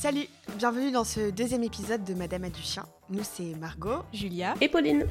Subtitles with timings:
[0.00, 2.86] Salut, bienvenue dans ce deuxième épisode de Madame a du chien.
[3.10, 5.04] Nous c'est Margot, Julia et Pauline.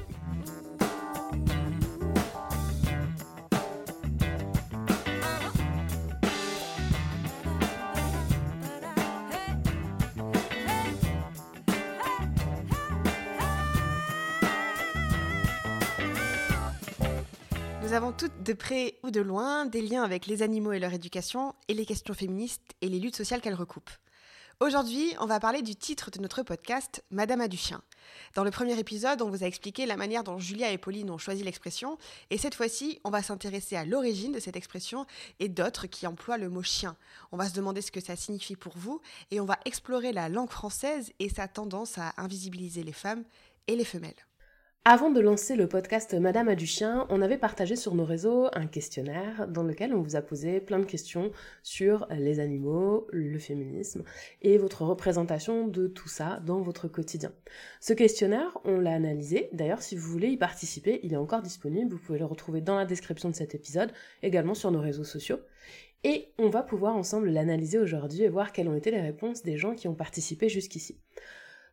[17.84, 20.94] Nous avons toutes de près ou de loin des liens avec les animaux et leur
[20.94, 23.92] éducation et les questions féministes et les luttes sociales qu'elles recoupent.
[24.60, 27.84] Aujourd'hui, on va parler du titre de notre podcast, Madame a du chien.
[28.34, 31.20] Dans le premier épisode, on vous a expliqué la manière dont Julia et Pauline ont
[31.20, 32.00] choisi l'expression,
[32.32, 35.06] et cette fois-ci, on va s'intéresser à l'origine de cette expression
[35.40, 36.98] et d'autres qui emploient le mot chien.
[37.32, 39.00] On va se demander ce que ça signifie pour vous,
[39.30, 43.26] et on va explorer la langue française et sa tendance à invisibiliser les femmes
[43.68, 44.27] et les femelles.
[44.90, 48.48] Avant de lancer le podcast Madame a du chien, on avait partagé sur nos réseaux
[48.54, 53.38] un questionnaire dans lequel on vous a posé plein de questions sur les animaux, le
[53.38, 54.06] féminisme
[54.42, 57.34] et votre représentation de tout ça dans votre quotidien.
[57.82, 59.50] Ce questionnaire, on l'a analysé.
[59.52, 61.92] D'ailleurs, si vous voulez y participer, il est encore disponible.
[61.92, 63.92] Vous pouvez le retrouver dans la description de cet épisode,
[64.24, 65.42] également sur nos réseaux sociaux.
[66.06, 69.58] Et on va pouvoir ensemble l'analyser aujourd'hui et voir quelles ont été les réponses des
[69.58, 70.98] gens qui ont participé jusqu'ici.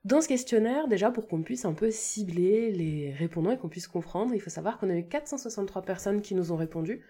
[0.05, 3.89] Dans ce questionnaire, déjà pour qu'on puisse un peu cibler les répondants et qu'on puisse
[3.89, 7.01] comprendre, il faut savoir qu'on a eu 463 personnes qui nous ont répondu,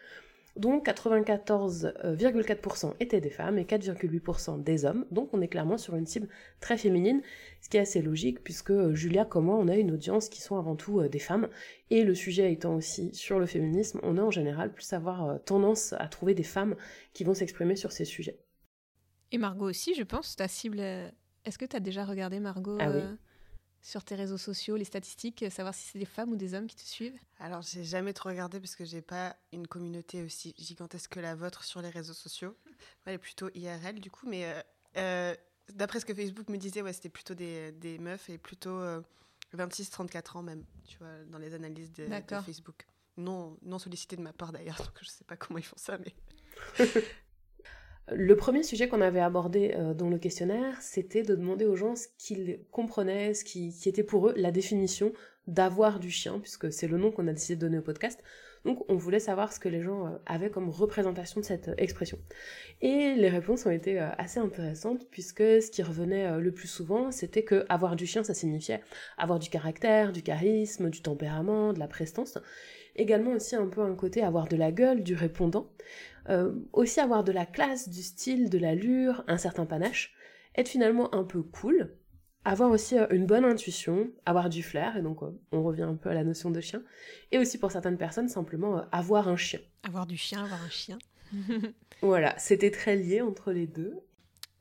[0.55, 6.07] dont 94,4% étaient des femmes et 4,8% des hommes, donc on est clairement sur une
[6.07, 6.29] cible
[6.61, 7.21] très féminine,
[7.61, 10.41] ce qui est assez logique puisque euh, Julia comme moi on a une audience qui
[10.41, 11.49] sont avant tout euh, des femmes,
[11.91, 15.39] et le sujet étant aussi sur le féminisme, on a en général plus avoir euh,
[15.39, 16.77] tendance à trouver des femmes
[17.13, 18.39] qui vont s'exprimer sur ces sujets.
[19.33, 20.81] Et Margot aussi, je pense, ta cible
[21.45, 23.15] est-ce que tu as déjà regardé, Margot, ah euh,
[23.83, 26.67] sur tes réseaux sociaux, les statistiques, euh, savoir si c'est des femmes ou des hommes
[26.67, 27.19] qui te suivent?
[27.39, 31.35] Alors, j'ai jamais trop regardé parce que j'ai pas une communauté aussi gigantesque que la
[31.35, 32.57] vôtre sur les réseaux sociaux.
[33.05, 34.65] Elle est plutôt IRL, du coup, mais
[34.97, 35.35] euh,
[35.73, 38.81] d'après ce que Facebook me disait, ouais, c'était plutôt des, des, meufs et plutôt
[39.55, 42.87] 26-34 ans même, tu vois, dans les analyses de, de Facebook.
[43.17, 45.99] Non, non sollicité de ma part d'ailleurs, donc je sais pas comment ils font ça,
[45.99, 46.15] mais.
[48.13, 51.97] Le premier sujet qu'on avait abordé euh, dans le questionnaire, c'était de demander aux gens
[51.97, 55.15] ce qu'ils comprenaient, ce qui, était pour eux la définition
[55.47, 58.23] d'avoir du chien, puisque c'est le nom qu'on a décidé de donner au podcast.
[58.67, 61.75] Donc on voulait savoir ce que les gens euh, avaient comme représentation de cette euh,
[61.79, 62.19] expression.
[62.83, 67.43] Et les réponses ont été assez intéressantes, puisque ce qui revenait le plus souvent, c'était
[67.43, 68.83] que avoir du chien, ça signifiait
[69.17, 72.37] avoir du caractère, du charisme, du tempérament, de la prestance.
[72.97, 75.71] Également aussi un peu un côté avoir de la gueule, du répondant.
[76.31, 80.15] Euh, aussi avoir de la classe, du style, de l'allure, un certain panache,
[80.55, 81.97] être finalement un peu cool,
[82.45, 85.97] avoir aussi euh, une bonne intuition, avoir du flair, et donc euh, on revient un
[85.97, 86.83] peu à la notion de chien,
[87.31, 89.61] et aussi pour certaines personnes simplement avoir un chien.
[89.83, 90.97] Avoir du chien, avoir un chien.
[92.01, 94.01] voilà, c'était très lié entre les deux.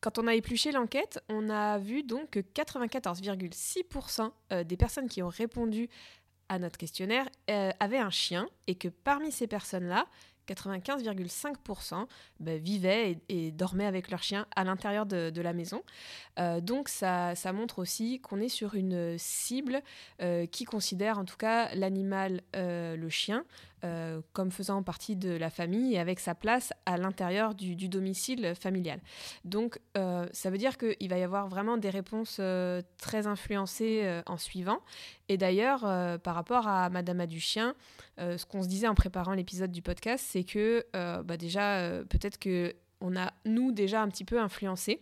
[0.01, 5.29] Quand on a épluché l'enquête, on a vu donc que 94,6% des personnes qui ont
[5.29, 5.87] répondu
[6.49, 10.07] à notre questionnaire avaient un chien et que parmi ces personnes-là,
[10.47, 12.05] 95,5%
[12.39, 15.83] bah, vivaient et, dormaient avec leur chien à l'intérieur de, la maison.
[16.39, 19.81] Euh, donc ça, montre aussi qu'on est sur une cible
[20.21, 23.45] euh, qui considère en tout cas l'animal, euh, le chien,
[23.83, 28.53] euh, comme faisant partie de la famille et avec sa place à l'intérieur du, domicile
[28.55, 29.01] familial.
[29.43, 34.21] Donc euh, ça veut dire qu'il va y avoir vraiment des réponses euh, très influencées
[34.25, 34.79] en suivant.
[35.27, 35.81] Et d'ailleurs,
[36.21, 37.75] par rapport à Madame a du chien,
[38.17, 42.73] ce qu'on se disait en préparant l'épisode du podcast, c'est que bah déjà, peut-être que
[43.01, 45.01] on a, nous, déjà un petit peu influencé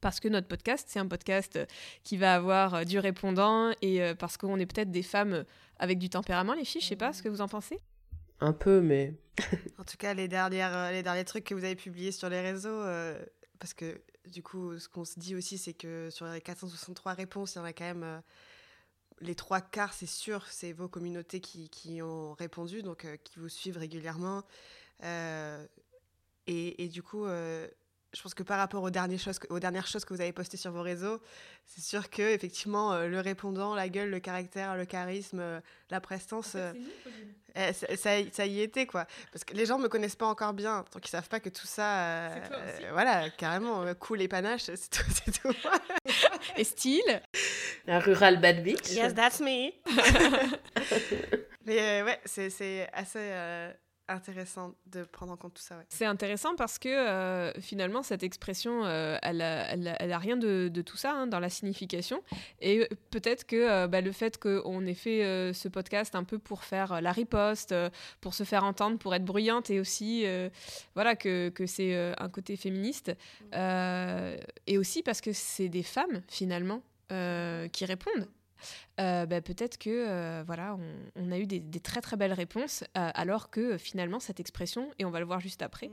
[0.00, 1.58] parce que notre podcast, c'est un podcast
[2.04, 5.44] qui va avoir du répondant et parce qu'on est peut-être des femmes
[5.78, 7.80] avec du tempérament, les filles, je sais pas ce que vous en pensez.
[8.40, 9.14] Un peu, mais.
[9.78, 12.40] en tout cas, les, dernières, euh, les derniers trucs que vous avez publiés sur les
[12.40, 13.18] réseaux, euh,
[13.58, 17.54] parce que du coup, ce qu'on se dit aussi, c'est que sur les 463 réponses,
[17.54, 18.02] il y en a quand même.
[18.02, 18.20] Euh,
[19.20, 23.78] les trois quarts, c'est sûr, c'est vos communautés qui, ont répondu, donc qui vous suivent
[23.78, 24.42] régulièrement.
[26.46, 27.24] Et, du coup,
[28.16, 30.56] je pense que par rapport aux dernières choses, aux dernières choses que vous avez postées
[30.56, 31.20] sur vos réseaux,
[31.66, 35.60] c'est sûr que effectivement euh, le répondant, la gueule, le caractère, le charisme, euh,
[35.90, 36.72] la prestance, euh,
[37.54, 39.06] eh, ça, y était quoi.
[39.32, 41.66] Parce que les gens me connaissent pas encore bien, donc ils savent pas que tout
[41.66, 42.30] ça,
[42.92, 45.02] voilà, carrément cool et panache, c'est tout,
[45.42, 45.54] tout.
[46.56, 47.22] et style.
[47.86, 48.92] Un rural bad bitch.
[48.92, 49.72] Yes, that's me.
[51.66, 53.74] Mais ouais, c'est assez
[54.08, 55.76] intéressant de prendre en compte tout ça.
[55.88, 60.68] C'est intéressant parce que euh, finalement, cette expression, euh, elle, a, elle, a, rien de,
[60.72, 62.22] de tout ça hein, dans la signification.
[62.60, 66.64] Et peut-être que euh, bah, le fait qu'on ait fait ce podcast un peu pour
[66.64, 67.74] faire la riposte,
[68.20, 70.24] pour se faire entendre, pour être bruyante, et aussi
[70.94, 73.12] voilà, que, que c'est un côté féministe.
[73.52, 78.28] et aussi parce que c'est des femmes, finalement, qui répondent.
[79.00, 80.76] Euh, bah, peut-être que euh, voilà,
[81.14, 85.04] on, a eu des, très très belles réponses, euh, alors que finalement cette expression, et
[85.04, 85.88] on va le voir juste après,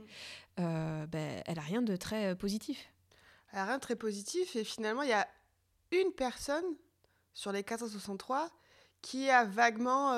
[0.58, 1.06] mm.
[1.06, 2.88] bah, elle a rien de très positif.
[3.52, 5.28] Elle a rien de très positif, et finalement il y a
[5.92, 6.64] une personne
[7.32, 8.50] sur les 463
[9.02, 10.12] qui a vaguement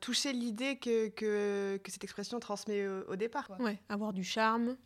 [0.00, 3.50] touché l'idée que, que, que, cette expression transmet au, départ.
[3.58, 4.76] Ouais, avoir du charme,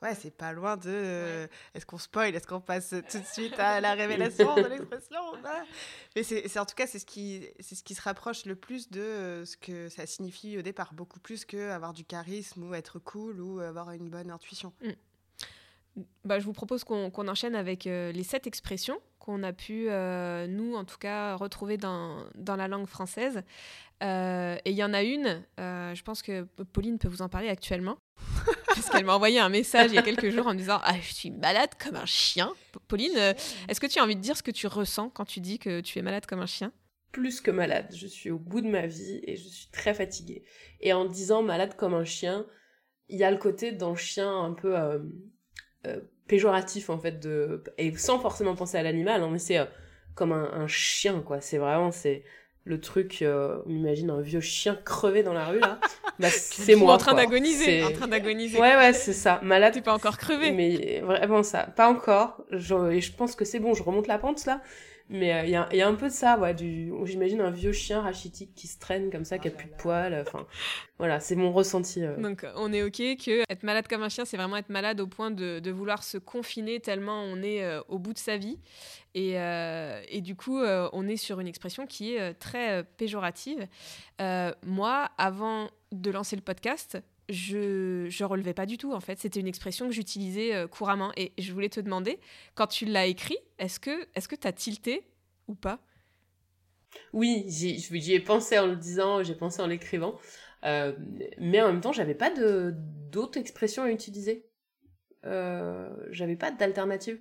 [0.00, 0.88] Ouais, c'est pas loin de.
[0.88, 5.18] Euh, est-ce qu'on spoil Est-ce qu'on passe tout de suite à la révélation de l'expression
[6.14, 9.00] Mais c'est en tout cas, c'est ce, qui, ce qui se rapproche le plus de
[9.00, 13.00] euh, ce que ça signifie au départ, beaucoup plus que avoir du charisme ou être
[13.00, 14.72] cool ou avoir une bonne intuition.
[14.82, 16.02] Mm.
[16.24, 19.88] Bah, je vous propose qu'on enchaîne avec euh, les sept expressions qu'on a pu,
[20.48, 23.42] nous en tout cas, retrouver dans, dans la langue française.
[24.00, 27.98] et il y en a une, je pense que Pauline peut vous en parler actuellement.
[28.78, 30.94] Parce qu'elle m'a envoyé un message il y a quelques jours en me disant Ah,
[31.00, 32.52] je suis malade comme un chien.
[32.86, 33.34] Pauline, euh,
[33.68, 35.80] est-ce que tu as envie de dire ce que tu ressens quand tu dis que
[35.80, 36.72] tu es malade comme un chien?
[37.12, 40.44] Plus que malade, je suis au bout de ma vie et je suis très fatiguée.
[40.80, 42.46] Et en disant malade comme un chien,
[43.08, 44.98] il y a le côté d'un chien un peu euh,
[45.86, 47.64] euh, péjoratif en fait, de...
[47.78, 49.58] et sans forcément penser à l'animal, hein, mais c'est
[50.14, 51.40] comme un, un, chien quoi.
[51.40, 52.24] C'est vraiment, c'est
[52.68, 55.80] le truc, euh, on imagine un vieux chien crevé dans la rue là.
[56.18, 56.94] Bah, c'est moi.
[56.94, 57.84] En train d'agoniser.
[57.84, 58.58] En train d'agoniser.
[58.58, 59.38] Ouais, ouais, c'est ça.
[59.44, 59.74] Malade.
[59.74, 60.50] T'es pas encore crevé.
[60.50, 61.68] Mais vraiment ça.
[61.76, 62.44] Pas encore.
[62.50, 64.60] Je, et je pense que c'est bon, je remonte la pente là.
[65.10, 68.02] Mais il euh, y, a, un peu de ça, ouais, du, j'imagine un vieux chien
[68.02, 70.14] rachitique qui se traîne comme ça, qui a plus de poils.
[70.20, 70.46] Enfin,
[70.98, 72.04] voilà, c'est mon ressenti.
[72.04, 72.16] Euh.
[72.18, 75.06] Donc, on est ok que être malade comme un chien, c'est vraiment être malade au
[75.06, 78.58] point de, de vouloir se confiner tellement on est euh, au bout de sa vie.
[79.14, 83.66] Et, et du coup, on est sur une expression qui est très péjorative.
[84.64, 86.98] moi, avant de lancer le podcast,
[87.28, 89.18] je je relevais pas du tout en fait.
[89.18, 92.18] C'était une expression que j'utilisais euh, couramment et je voulais te demander
[92.54, 95.06] quand tu l'as écrit, est-ce que est-ce que tu as tilté
[95.46, 95.80] ou pas?
[97.12, 100.18] Oui, j'y ai pensé en le disant, j'ai pensé en l'écrivant,
[100.64, 100.92] euh,
[101.38, 102.74] mais en même temps, j'avais pas de
[103.10, 104.46] d'autres expressions à utiliser.
[105.24, 107.20] Euh, j'avais pas d'alternative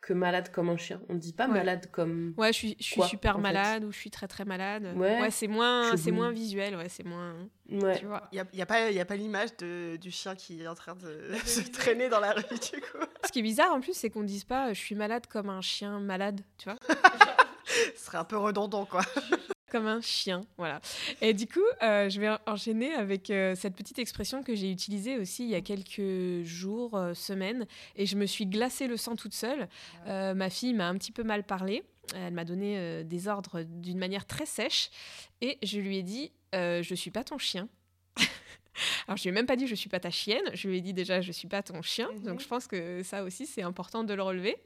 [0.00, 1.00] que malade comme un chien.
[1.08, 2.34] On ne dit pas malade comme.
[2.36, 4.94] Ouais, je suis, je suis super malade ou je suis très très malade.
[4.96, 7.34] Ouais, c'est moins, c'est moins visuel, ouais, c'est moins.
[7.70, 7.98] Ouais.
[7.98, 8.28] Tu vois.
[8.32, 10.74] Il n'y a, y a, pas, y a pas l'image du chien qui est en
[10.74, 12.98] train de se traîner dans la rue, du coup.
[13.24, 15.48] Ce qui est bizarre en plus, c'est qu'on ne dise pas je suis malade comme
[15.48, 16.78] un chien malade, tu vois.
[17.94, 19.02] Ce serait un peu redondant, quoi.
[19.70, 20.80] Comme un chien, voilà.
[21.20, 25.16] Et du coup, euh, je vais enchaîner avec euh, cette petite expression que j'ai utilisée
[25.16, 29.14] aussi il y a quelques jours, euh, semaines, et je me suis glacé le sang
[29.14, 29.68] toute seule.
[30.06, 31.84] ma fille m'a un petit peu mal parlé.
[32.16, 34.90] Elle m'a donné des ordres d'une manière très sèche,
[35.40, 37.68] et je lui ai dit Je suis pas ton chien.
[39.06, 40.80] Alors, je lui ai même pas dit je suis pas ta chienne, je lui ai
[40.80, 42.08] dit déjà je suis pas ton chien.
[42.24, 42.40] Donc, mhm.
[42.40, 44.56] je pense que ça aussi, c'est important de le relever.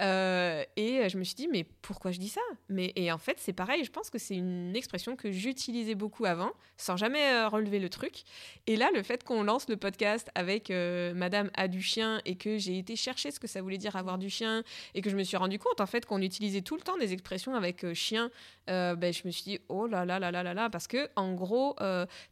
[0.00, 2.40] Euh, et je me suis dit, mais pourquoi je dis ça?
[2.68, 6.24] Mais, Et en fait, c'est pareil, je pense que c'est une expression que j'utilisais beaucoup
[6.24, 8.22] avant, sans jamais euh, relever le truc.
[8.66, 12.36] Et là, le fait qu'on lance le podcast avec euh, Madame a du chien et
[12.36, 14.62] que j'ai été chercher ce que ça voulait dire avoir du chien
[14.94, 17.12] et que je me suis rendu compte en fait qu'on utilisait tout le temps des
[17.12, 18.30] expressions avec chien,
[18.66, 21.34] ben, je me suis dit, oh là là là là là là, parce que en
[21.34, 21.76] gros,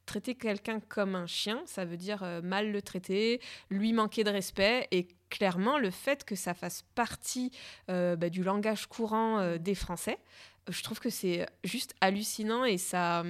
[0.07, 3.41] traiter quelqu'un comme un chien, ça veut dire euh, mal le traiter,
[3.71, 7.51] lui manquer de respect et clairement le fait que ça fasse partie
[7.91, 10.19] euh, bah, du langage courant euh, des Français,
[10.69, 13.25] je trouve que c'est juste hallucinant et ça,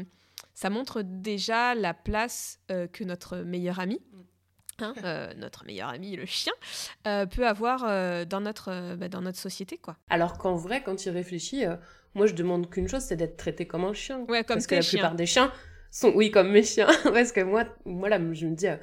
[0.54, 4.00] ça montre déjà la place que notre meilleur ami,
[4.80, 4.94] Hein,
[5.36, 6.52] notre meilleur ami, le chien,
[7.04, 9.76] peut avoir dans, notre, bah, dans notre société.
[9.76, 9.96] quoi.
[10.08, 11.64] Alors qu'en vrai, quand il réfléchit,
[12.14, 14.18] moi je demande qu'une chose, c'est d'être traité comme un chien.
[14.28, 15.52] Ouais, comme Parce que la plupart des chiens
[15.90, 16.88] sont, oui, comme mes chiens.
[17.04, 18.76] Parce que moi, moi là, je me dis, euh,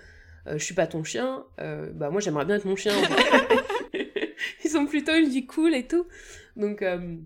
[0.47, 2.93] je suis pas ton chien, euh, bah moi j'aimerais bien être mon chien.
[4.63, 6.07] Ils ont plutôt une vie cool et tout.
[6.55, 7.17] Donc, euh,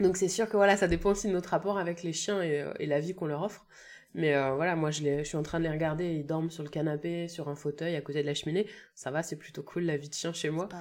[0.00, 2.64] donc c'est sûr que voilà, ça dépend aussi de notre rapport avec les chiens et,
[2.78, 3.66] et la vie qu'on leur offre.
[4.14, 6.62] Mais voilà, moi je, les, je suis en train de les regarder, ils dorment sur
[6.62, 8.66] le canapé, sur un fauteuil à côté de la cheminée.
[8.94, 10.68] Ça va, c'est plutôt cool la vie de chien chez moi.
[10.68, 10.78] Pas,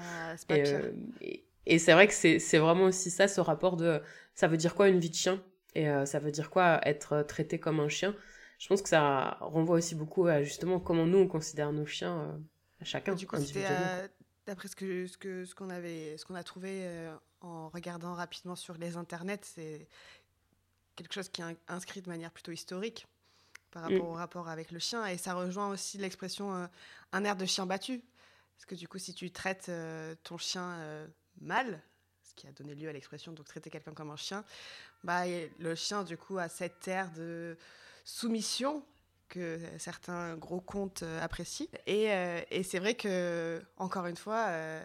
[0.48, 0.58] pas
[1.22, 4.00] et, et c'est vrai que c'est vraiment aussi ça, ce rapport de
[4.36, 5.42] ça veut dire quoi une vie de chien?
[5.74, 8.16] Et ça veut dire quoi être traité comme un chien?
[8.64, 12.18] Je pense que ça renvoie aussi beaucoup à justement comment nous on considère nos chiens
[12.22, 12.38] euh,
[12.80, 13.14] à chacun.
[13.14, 13.36] Du coup,
[14.48, 18.14] d'après ce que ce que ce qu'on avait, ce qu'on a trouvé euh, en regardant
[18.14, 19.90] rapidement sur les internets, c'est
[20.96, 23.06] quelque chose qui est inscrit de manière plutôt historique.
[23.70, 25.06] par rapport au rapport avec le chien.
[25.08, 26.70] Et ça rejoint aussi l'expression
[27.12, 28.02] un air de chien battu.
[28.56, 29.70] Parce que du coup, si tu traites
[30.24, 31.10] ton chien
[31.42, 31.82] mal,
[32.22, 34.46] ce qui a donné lieu à l'expression donc traiter quelqu'un comme un chien,
[35.04, 37.58] bah, le chien du coup a cette air de
[38.04, 38.84] soumission
[39.34, 41.68] que certains gros contes euh, apprécient.
[41.88, 44.84] Et, euh, et c'est vrai que, encore une fois, euh,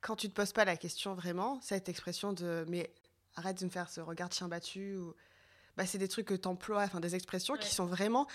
[0.00, 2.90] quand tu te poses pas la question vraiment, cette expression de mais
[3.36, 5.14] arrête de me faire ce regard de chien battu ou
[5.76, 8.26] bah, c'est des trucs que tu emploies, enfin des expressions qui sont vraiment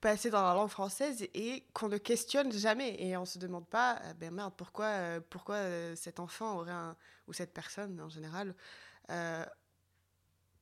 [0.00, 2.96] passées dans la langue française et qu'on ne questionne jamais.
[3.02, 5.58] Et on se demande pas, ben merde, pourquoi, pourquoi
[5.94, 8.54] cet enfant aurait un, ou cette personne en général,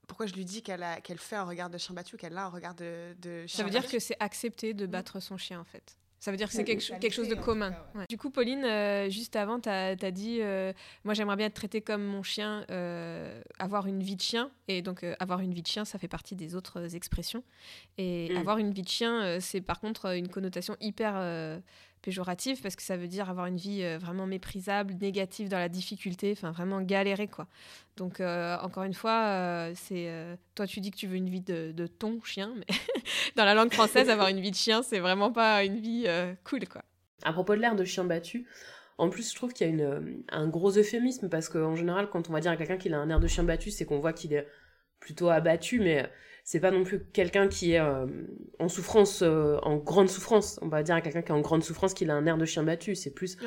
[0.06, 2.48] pourquoi je lui dis qu'elle qu'elle fait un regard de chien battu, qu'elle a un
[2.48, 5.64] regard de, de chien Ça veut dire que c'est accepté de battre son chien, en
[5.64, 5.96] fait.
[6.24, 7.74] Ça veut dire que c'est quelque, quelque, chose de commun.
[8.08, 10.72] Du coup, Pauline, euh, juste avant, tu as, dit euh,
[11.04, 14.50] Moi, j'aimerais bien être traitée comme mon chien, euh, avoir une vie de chien.
[14.66, 17.44] Et donc, avoir une vie de chien, ça fait partie des autres expressions.
[17.98, 18.38] Et mm.
[18.38, 21.60] avoir une vie de chien, c'est par contre une connotation hyper
[22.04, 25.70] péjorative parce que ça veut dire avoir une vie euh, vraiment méprisable, négative dans la
[25.70, 27.46] difficulté, enfin vraiment galérer quoi.
[27.96, 30.10] Donc euh, encore une fois, euh, c'est
[30.54, 32.66] toi tu dis que tu veux une vie de, de ton chien, mais
[33.36, 36.06] dans la langue française, avoir une vie de chien, c'est vraiment pas une vie
[36.44, 36.82] cool quoi.
[37.22, 38.46] À propos de l'air de chien battu,
[38.98, 42.28] en plus, je trouve qu'il y a une, un gros euphémisme parce qu'en général, quand
[42.28, 44.12] on va dire à quelqu'un qu'il a un air de chien battu, c'est qu'on voit
[44.12, 44.46] qu'il est
[45.00, 46.08] plutôt abattu, mais
[46.44, 48.06] c'est pas non plus quelqu'un qui est euh,
[48.58, 50.58] en souffrance, euh, en grande souffrance.
[50.60, 52.44] On va dire à quelqu'un qui est en grande souffrance qu'il a un air de
[52.44, 52.94] chien battu.
[52.94, 53.38] C'est plus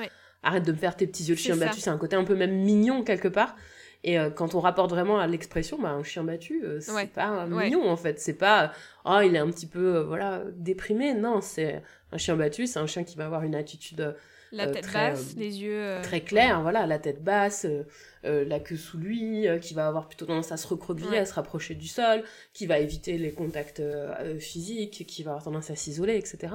[0.42, 1.80] arrête de me faire tes petits yeux de chien battu.
[1.80, 3.56] C'est un côté un peu même mignon quelque part.
[4.04, 7.88] Et euh, quand on rapporte vraiment à l'expression, bah, un chien battu, c'est pas mignon
[7.88, 8.20] en fait.
[8.20, 8.72] C'est pas,
[9.06, 11.14] oh, il est un petit peu, voilà, déprimé.
[11.14, 14.16] Non, c'est un chien battu, c'est un chien qui va avoir une attitude
[14.52, 15.98] la tête basse, les yeux.
[16.04, 17.66] Très clair, voilà, la tête basse,
[18.28, 21.26] euh, la queue sous lui, euh, qui va avoir plutôt tendance à se recroqueviller, à
[21.26, 22.24] se rapprocher du sol,
[22.54, 26.54] qui va éviter les contacts euh, physiques, qui va avoir tendance à s'isoler, etc.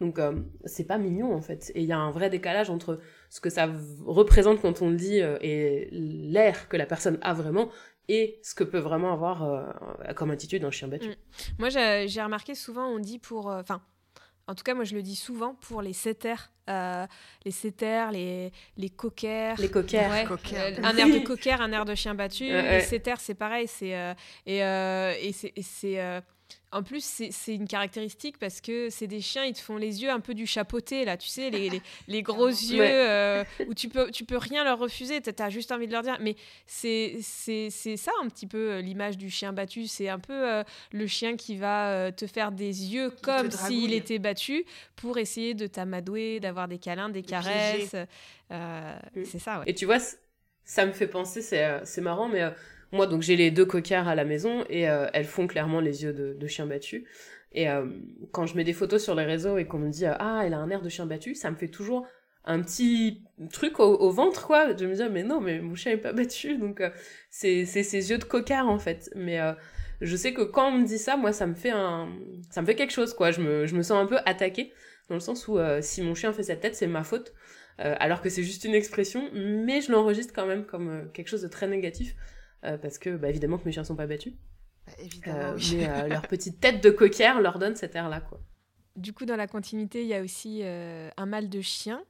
[0.00, 0.18] Donc
[0.64, 1.70] c'est pas mignon en fait.
[1.76, 2.98] Et il y a un vrai décalage entre
[3.30, 3.70] ce que ça
[4.04, 7.70] représente quand on le dit et l'air que la personne a vraiment
[8.08, 9.72] et ce que peut vraiment avoir
[10.16, 11.10] comme attitude un chien battu.
[11.10, 11.14] Mm.
[11.60, 13.46] Moi j'ai remarqué souvent on dit pour...
[13.46, 13.80] Enfin
[14.46, 16.50] en tout cas, moi, je le dis souvent pour les setters.
[16.68, 17.06] Euh,
[17.44, 19.54] les setters, les, les coquers.
[19.58, 20.10] Les coquers.
[20.10, 22.44] Euh, un air de cocker, un air de chien battu.
[22.44, 23.66] les setters, c'est pareil.
[23.68, 24.14] C'est, euh,
[24.46, 26.22] et, et c'est
[26.74, 30.10] en plus, c'est une caractéristique parce que c'est des chiens, ils te font les yeux
[30.10, 34.10] un peu du chapeauté, là, tu sais, les, les, gros yeux euh, où tu peux,
[34.10, 36.18] tu peux rien leur refuser, tu as juste envie de leur dire.
[36.20, 36.34] Mais
[36.66, 39.86] c'est ça un petit peu euh, l'image du chien battu.
[39.86, 44.18] C'est un peu euh, le chien qui va te faire des yeux comme s'il était
[44.18, 44.64] battu
[44.96, 47.94] pour essayer de t'amadouer, d'avoir des câlins, des caresses.
[48.50, 49.24] Mm.
[49.24, 49.64] c'est ça, ouais.
[49.68, 49.98] Et tu vois,
[50.64, 52.42] ça me fait penser, c'est marrant, mais
[52.94, 56.04] moi, donc j'ai les deux coquards à la maison et euh, elles font clairement les
[56.04, 57.06] yeux de, chien battu.
[57.52, 57.86] Et euh,
[58.32, 60.58] quand je mets des photos sur les réseaux et qu'on me dit ah elle a
[60.58, 62.06] un air de chien battu, ça me fait toujours
[62.44, 63.22] un petit
[63.52, 64.76] truc au, ventre quoi.
[64.76, 66.90] Je me dis mais non mais mon chien est pas battu donc euh,
[67.30, 69.10] c'est ses yeux de cocard en fait.
[69.14, 69.38] Mais
[70.00, 72.08] je sais que quand on me dit ça, moi ça me fait un
[72.50, 73.30] ça me fait quelque chose quoi.
[73.30, 74.72] Je me je me sens un peu attaquée
[75.08, 77.32] dans le sens où si mon chien fait cette tête c'est ma faute.
[77.78, 81.48] alors que c'est juste une expression, mais je l'enregistre quand même comme quelque chose de
[81.48, 82.33] très négatif euh,
[82.80, 84.34] parce que bah, évidemment que mes chiens sont pas battus.
[84.86, 88.40] Bah, évidemment, euh, Mais euh, leur petite tête de coquère leur donne cet air-là, quoi.
[88.96, 92.04] Du coup, dans la continuité, il y a aussi un mal de chien.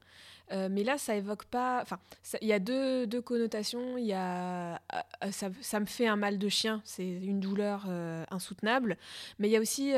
[0.51, 1.81] mais là, ça évoque pas.
[1.81, 1.99] Enfin,
[2.43, 3.97] il y a deux, deux, connotations.
[3.97, 4.83] Il y a
[5.31, 7.89] ça, ça, me fait un mal de chien, c'est une douleur
[8.31, 8.99] insoutenable.
[9.39, 9.95] Mais il y a aussi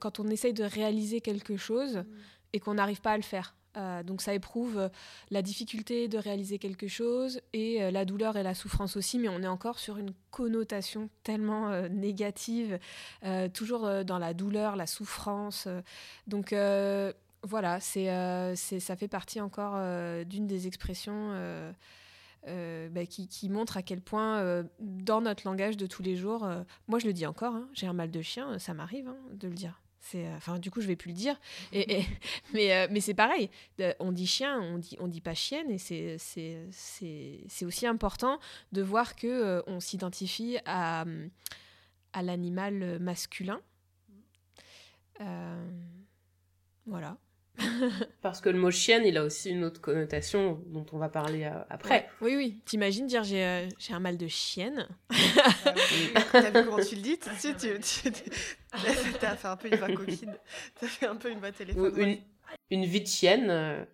[0.00, 2.04] quand on essaye de réaliser quelque chose mm.
[2.52, 3.54] et qu'on n'arrive pas à le faire.
[3.78, 4.88] Euh, donc ça éprouve euh,
[5.30, 9.28] la difficulté de réaliser quelque chose et euh, la douleur et la souffrance aussi, mais
[9.28, 12.78] on est encore sur une connotation tellement négative,
[13.54, 15.66] toujours dans la douleur, la souffrance.
[16.26, 16.54] donc
[17.42, 18.06] voilà, c'est,
[18.56, 19.74] ça fait partie encore
[20.24, 21.32] d'une des expressions
[22.46, 26.46] bah, qui, qui, montre à quel point, dans notre langage de tous les jours,
[26.86, 29.48] moi je le dis encore, hein, j'ai un mal de chien, ça m'arrive hein, de
[29.48, 29.80] le dire.
[30.14, 31.38] Euh, enfin, du coup, je vais plus le dire.
[31.72, 32.04] Et,
[32.52, 33.50] mais, euh, mais c'est pareil.
[34.00, 35.70] On dit chien, on dit, on dit pas chienne.
[35.70, 38.38] Et c'est aussi important
[38.72, 41.04] de voir que euh, on s'identifie à,
[42.12, 43.60] à l'animal masculin.
[46.86, 47.18] voilà.
[48.22, 51.44] Parce que le mot chienne, il a aussi une autre connotation dont on va parler
[51.44, 52.08] euh, après.
[52.20, 52.60] Oui, oui.
[52.64, 54.88] T'imagines dire j'ai euh, j'ai un mal de chienne
[56.32, 57.70] T'as vu comment tu le dis Tu tu,
[59.26, 60.36] as fait un peu une voix coquine.
[60.80, 61.92] T'as fait un peu une voix téléphone.
[61.96, 62.18] Une,
[62.70, 63.50] une vie de chienne.
[63.50, 63.84] Euh.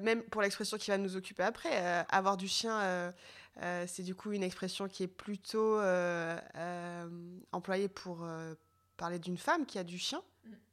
[0.00, 3.14] même pour l'expression qui va nous occuper après, avoir du chien,
[3.86, 5.80] c'est du coup une expression qui est plutôt
[7.52, 8.26] employée pour
[8.98, 10.22] parler d'une femme qui a du chien.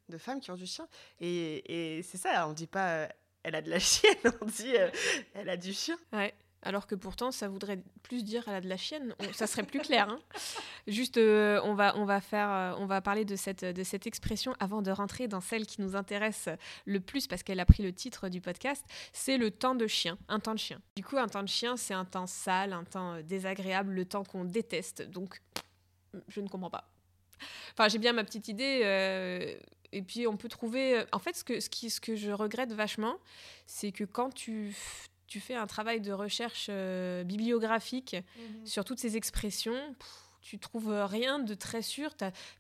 [0.10, 0.88] De femmes qui ont du chien.
[1.20, 3.10] Et, et c'est ça, on dit pas
[3.44, 4.74] elle a de la chienne, on dit
[5.34, 5.98] elle a du chien.
[6.14, 6.34] Ouais.
[6.64, 9.16] Alors que pourtant, ça voudrait plus dire elle a de la chienne.
[9.32, 10.10] ça serait plus clair.
[10.10, 10.20] Hein.
[10.88, 14.08] Juste, euh, on, va, on, va faire, euh, on va parler de cette, de cette
[14.08, 16.50] expression avant de rentrer dans celle qui nous intéresse
[16.86, 18.84] le plus parce qu'elle a pris le titre du podcast.
[19.14, 20.82] C'est le temps de chien, un temps de chien.
[20.96, 24.06] Du coup, un temps de chien, c'est un temps sale, un temps euh, désagréable, le
[24.06, 25.04] temps qu'on déteste.
[25.04, 25.40] Donc,
[26.28, 26.90] je ne comprends pas.
[27.74, 29.58] Enfin, j'ai bien ma petite idée.
[29.92, 31.04] et puis, on peut trouver.
[31.12, 33.18] En fait, ce que, ce, qui, ce que je regrette vachement,
[33.66, 34.76] c'est que quand tu
[35.28, 38.66] tu fais un travail de recherche euh, bibliographique mhm.
[38.66, 39.96] sur toutes ces expressions,
[40.42, 42.12] tu trouves rien de très sûr.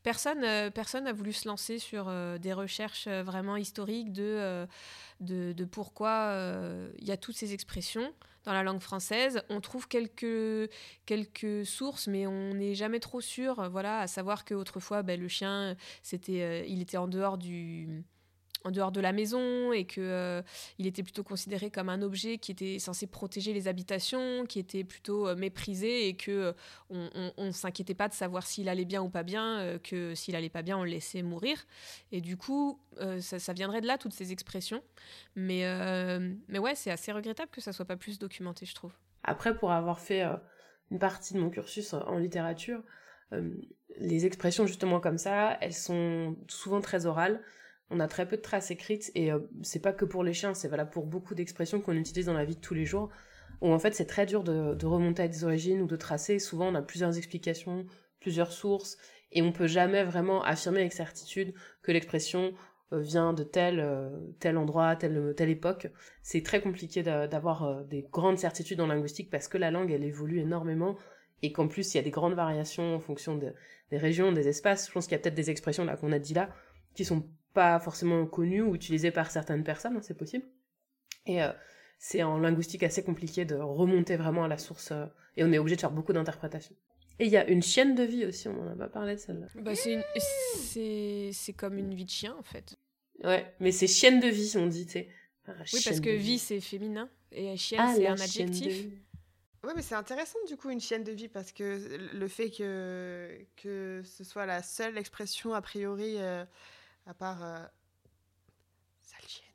[0.03, 4.67] Personne euh, personne n'a voulu se lancer sur euh, des recherches vraiment historiques de,
[5.22, 6.36] de, pourquoi
[7.00, 8.13] il y a toutes ces expressions
[8.48, 9.42] dans la langue française.
[9.50, 10.72] On trouve quelques,
[11.06, 13.70] quelques sources, mais on n'est jamais trop sûr.
[13.70, 18.06] Voilà, à savoir qu'autrefois, ben, le chien, c'était, il était en dehors du
[18.67, 20.41] en dehors de la maison et que euh,
[20.77, 24.83] il était plutôt considéré comme un objet qui était censé protéger les habitations, qui était
[24.83, 26.53] plutôt euh, méprisé et que
[26.91, 30.50] euh, on, s'inquiétait pas de savoir s'il allait bien ou pas bien, que s'il allait
[30.50, 31.65] pas bien on le laissait mourir.
[32.12, 32.79] Et du coup,
[33.19, 34.83] ça, viendrait de là toutes ces expressions.
[35.36, 35.63] Mais
[36.47, 38.91] mais ouais, c'est assez regrettable que ça soit pas plus documenté, je trouve.
[39.24, 40.24] Après, pour avoir fait
[40.91, 42.83] une partie de mon cursus en littérature,
[43.97, 47.41] les expressions justement comme ça, elles sont souvent très orales
[47.89, 50.53] on a très peu de traces écrites et euh, c'est pas que pour les chiens,
[50.53, 53.10] c'est valable pour beaucoup d'expressions qu'on utilise dans la vie de tous les jours
[53.62, 56.39] où en fait c'est très dur de, remonter à des origines ou de tracer.
[56.39, 57.86] Souvent on a plusieurs explications,
[58.20, 58.98] plusieurs sources
[59.32, 62.53] et on peut jamais vraiment affirmer avec certitude que l'expression
[62.91, 65.88] euh, vient de tel, euh, tel endroit, telle, telle époque.
[66.22, 70.39] C'est très compliqué d'avoir des grandes certitudes en linguistique parce que la langue elle évolue
[70.39, 70.98] énormément
[71.41, 74.88] et qu'en plus il y a des grandes variations en fonction des régions, des espaces.
[74.88, 76.50] Je pense qu'il y a peut-être des expressions là qu'on a dit là
[76.98, 77.24] qui sont
[77.57, 80.45] pas forcément connu ou utilisé par certaines personnes, hein, c'est possible.
[81.25, 81.51] Et euh,
[81.97, 85.57] c'est en linguistique assez compliqué de remonter vraiment à la source, euh, et on est
[85.57, 86.75] obligé de faire beaucoup d'interprétations.
[87.17, 89.19] Et il y a une chienne de vie aussi, on en a pas parlé de
[89.19, 89.47] celle-là.
[89.55, 92.75] Bah c'est, c'est comme une vie de chien en fait.
[93.23, 95.09] Ouais, mais c'est chienne de vie, on dit, tu sais.
[95.47, 98.85] Ah, oui, parce que vie, c'est féminin, et chienne, ah, c'est un adjectif.
[99.63, 101.79] Oui, mais c'est intéressant du coup une chienne de vie parce que
[102.13, 106.46] le fait que, que ce soit la seule expression a priori euh,
[107.07, 107.63] à part euh,
[109.01, 109.48] sale chienne.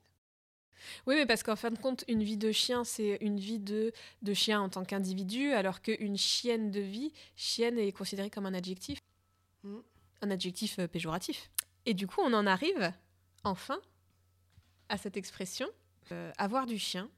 [1.07, 3.93] Oui, mais parce qu'en fin de compte, une vie de chien, c'est une vie de,
[4.23, 8.55] de chien en tant qu'individu, alors qu'une chienne de vie, chienne est considérée comme un
[8.55, 8.99] adjectif.
[9.63, 9.79] Mm.
[10.23, 11.51] Un adjectif euh, péjoratif.
[11.85, 12.93] Et du coup, on en arrive,
[13.45, 13.81] enfin,
[14.89, 15.69] à cette expression,
[16.11, 17.11] euh, avoir du chien,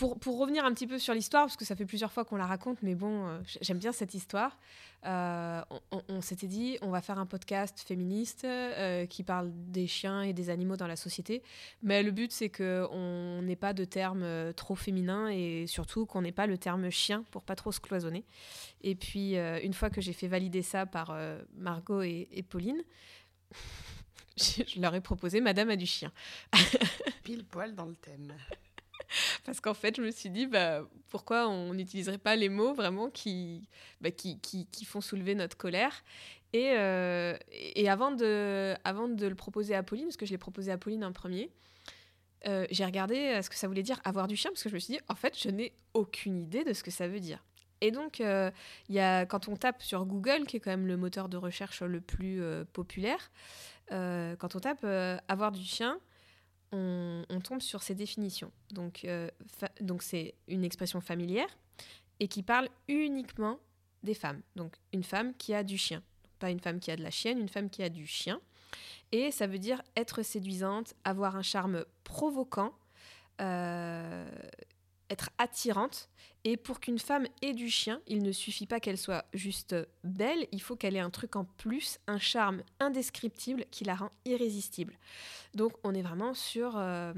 [0.00, 2.46] pour, revenir un petit peu sur l'histoire, parce que ça fait plusieurs fois qu'on la
[2.46, 4.58] raconte, mais bon, euh, j'aime bien cette histoire.
[5.06, 5.62] Euh,
[6.08, 10.32] on, s'était dit, on va faire un podcast féministe euh, qui parle des chiens et
[10.32, 11.42] des animaux dans la société.
[11.82, 16.32] Mais le but, c'est qu'on n'ait pas de terme trop féminin et surtout qu'on n'ait
[16.32, 18.24] pas le terme chien pour pas trop se cloisonner.
[18.82, 21.16] Et puis, une fois que j'ai fait valider ça par
[21.56, 22.82] Margot et Pauline,
[24.36, 26.12] je leur ai proposé Madame a du chien.
[27.22, 28.34] Pile poil dans le thème.
[29.44, 33.10] Parce qu'en fait, je me suis dit, bah, pourquoi on n'utiliserait pas les mots vraiment
[33.10, 33.68] qui,
[34.00, 36.04] bah, qui, qui, font soulever notre colère
[36.52, 40.38] et, euh, et avant, de, avant de le proposer à Pauline, parce que je l'ai
[40.38, 41.50] proposé à Pauline en premier,
[42.46, 44.74] euh, j'ai regardé euh, ce que ça voulait dire avoir du chien, parce que je
[44.74, 47.44] me suis dit, en fait, je n'ai aucune idée de ce que ça veut dire.
[47.82, 50.98] Et donc, il y a, quand on tape sur Google, qui est quand même le
[50.98, 52.42] moteur de recherche le plus
[52.74, 53.30] populaire,
[53.88, 54.84] quand on tape
[55.28, 55.98] avoir du chien,
[56.72, 58.52] on, tombe sur ces définitions.
[58.70, 59.28] Donc, euh,
[59.80, 61.48] donc c'est une expression familière
[62.20, 63.58] et qui parle uniquement
[64.02, 64.40] des femmes.
[64.56, 66.02] Donc, une femme qui a du chien.
[66.38, 68.40] Pas une femme qui a de la chienne, une femme qui a du chien.
[69.12, 72.72] Et ça veut dire être séduisante, avoir un charme provoquant,
[73.40, 74.28] euh,
[75.10, 76.08] être attirante.
[76.44, 80.46] Et pour qu'une femme ait du chien, il ne suffit pas qu'elle soit juste belle,
[80.52, 84.96] il faut qu'elle ait un truc en plus, un charme indescriptible qui la rend irrésistible.
[85.54, 87.12] Donc on est vraiment sur euh,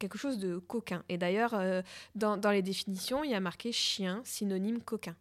[0.00, 1.04] quelque chose de coquin.
[1.08, 1.82] Et d'ailleurs, euh,
[2.16, 5.14] dans, les définitions, il y a marqué chien, synonyme coquin.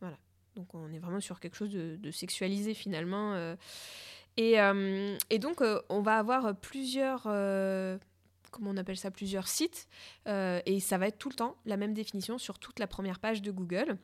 [0.00, 0.16] Voilà.
[0.56, 3.34] Donc on est vraiment sur quelque chose de, sexualisé finalement.
[3.34, 3.54] Euh.
[4.36, 4.56] Et,
[5.30, 7.26] et, donc on va avoir plusieurs
[8.50, 9.88] comment on appelle ça, plusieurs sites,
[10.26, 13.18] euh, et ça va être tout le temps la même définition sur toute la première
[13.18, 13.98] page de Google.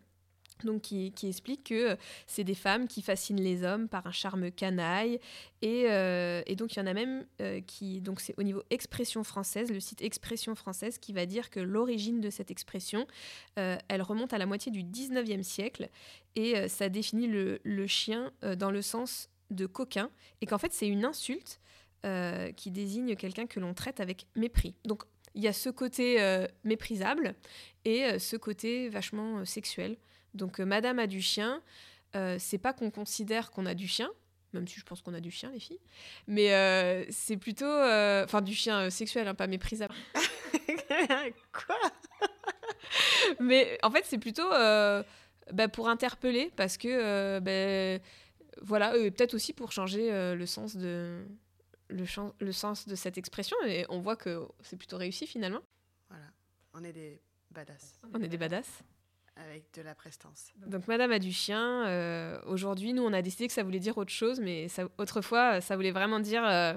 [0.65, 1.97] Donc qui, explique que
[2.29, 5.19] c'est des femmes qui fascinent les hommes par un charme canaille.
[5.61, 8.01] Et, euh, donc il y en a même euh, qui...
[8.01, 12.21] Donc c'est au niveau expression française, le site expression française, qui va dire que l'origine
[12.21, 13.09] de cette expression,
[13.57, 15.89] elle remonte à la moitié du 19e siècle.
[16.37, 21.05] Et ça définit le chien dans le sens de coquin et qu'en fait c'est une
[21.05, 21.61] insulte
[22.57, 24.75] qui désigne quelqu'un que l'on traite avec mépris.
[24.85, 27.35] Donc il y a ce côté méprisable
[27.85, 29.97] et ce côté vachement sexuel.
[30.35, 31.63] Donc Madame a du chien,
[32.39, 34.11] c'est pas qu'on considère qu'on a du chien,
[34.53, 35.81] même si je pense qu'on a du chien, les filles.
[36.27, 37.65] Mais euh, c'est plutôt.
[37.65, 39.95] Euh, enfin, du chien euh, sexuel, hein, pas méprisable.
[41.53, 41.77] Quoi?
[43.41, 47.39] Mais en fait, c'est plutôt bah, pour interpeller, parce que.
[47.39, 48.03] Bah,
[48.61, 51.25] voilà, peut-être aussi pour changer le sens de.
[51.93, 52.05] Le,
[52.39, 55.61] le sens de cette expression et on voit que c'est plutôt réussi finalement.
[56.09, 56.25] Voilà,
[56.75, 58.01] on est des badass.
[58.13, 58.83] On est des badass.
[59.37, 60.53] Avec de la prestance.
[60.67, 61.87] Donc Madame a du chien.
[61.87, 65.63] Euh, aujourd'hui, nous, on a décidé que ça voulait dire autre chose, mais ça, autrefois,
[65.63, 66.75] ça voulait vraiment dire euh,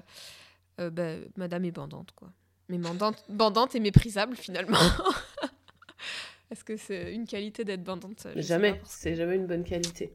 [0.79, 2.31] euh, bah, Madame est bandante, quoi.
[2.69, 4.79] Mais bandante, bandante et méprisable, finalement.
[6.49, 8.25] Est-ce que c'est une qualité d'être bandante?
[8.37, 8.81] Jamais.
[8.85, 10.13] C'est jamais une bonne qualité.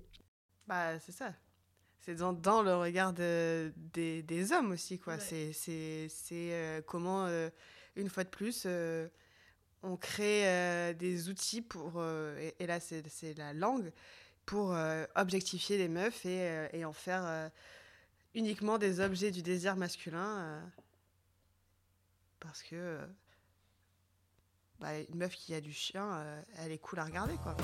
[0.67, 1.35] Bah, c'est ça.
[2.01, 5.19] C'est dans, dans, le regard des, des, hommes aussi, quoi.
[5.19, 7.29] C'est C'est comment,
[7.97, 8.67] une fois de plus
[9.83, 13.93] on crée euh, des outils pour, euh, et, là c'est la langue,
[14.47, 17.51] pour euh, objectifier les meufs et, en faire
[18.35, 20.61] uniquement des objets du désir masculin.
[22.41, 22.99] parce que
[24.81, 27.57] bah, une meuf qui a du chien, elle est cool à regarder quoi.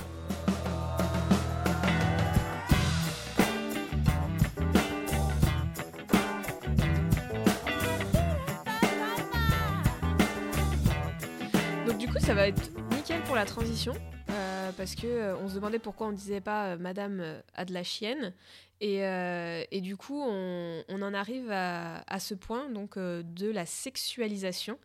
[12.27, 13.93] Ça va être nickel pour la transition.
[14.31, 17.73] Euh, parce que euh, on se demandait pourquoi on disait pas euh, Madame a de
[17.73, 18.33] la chienne
[18.81, 23.65] et, et du coup on, on en arrive à, à, ce point donc de la
[23.65, 24.77] sexualisation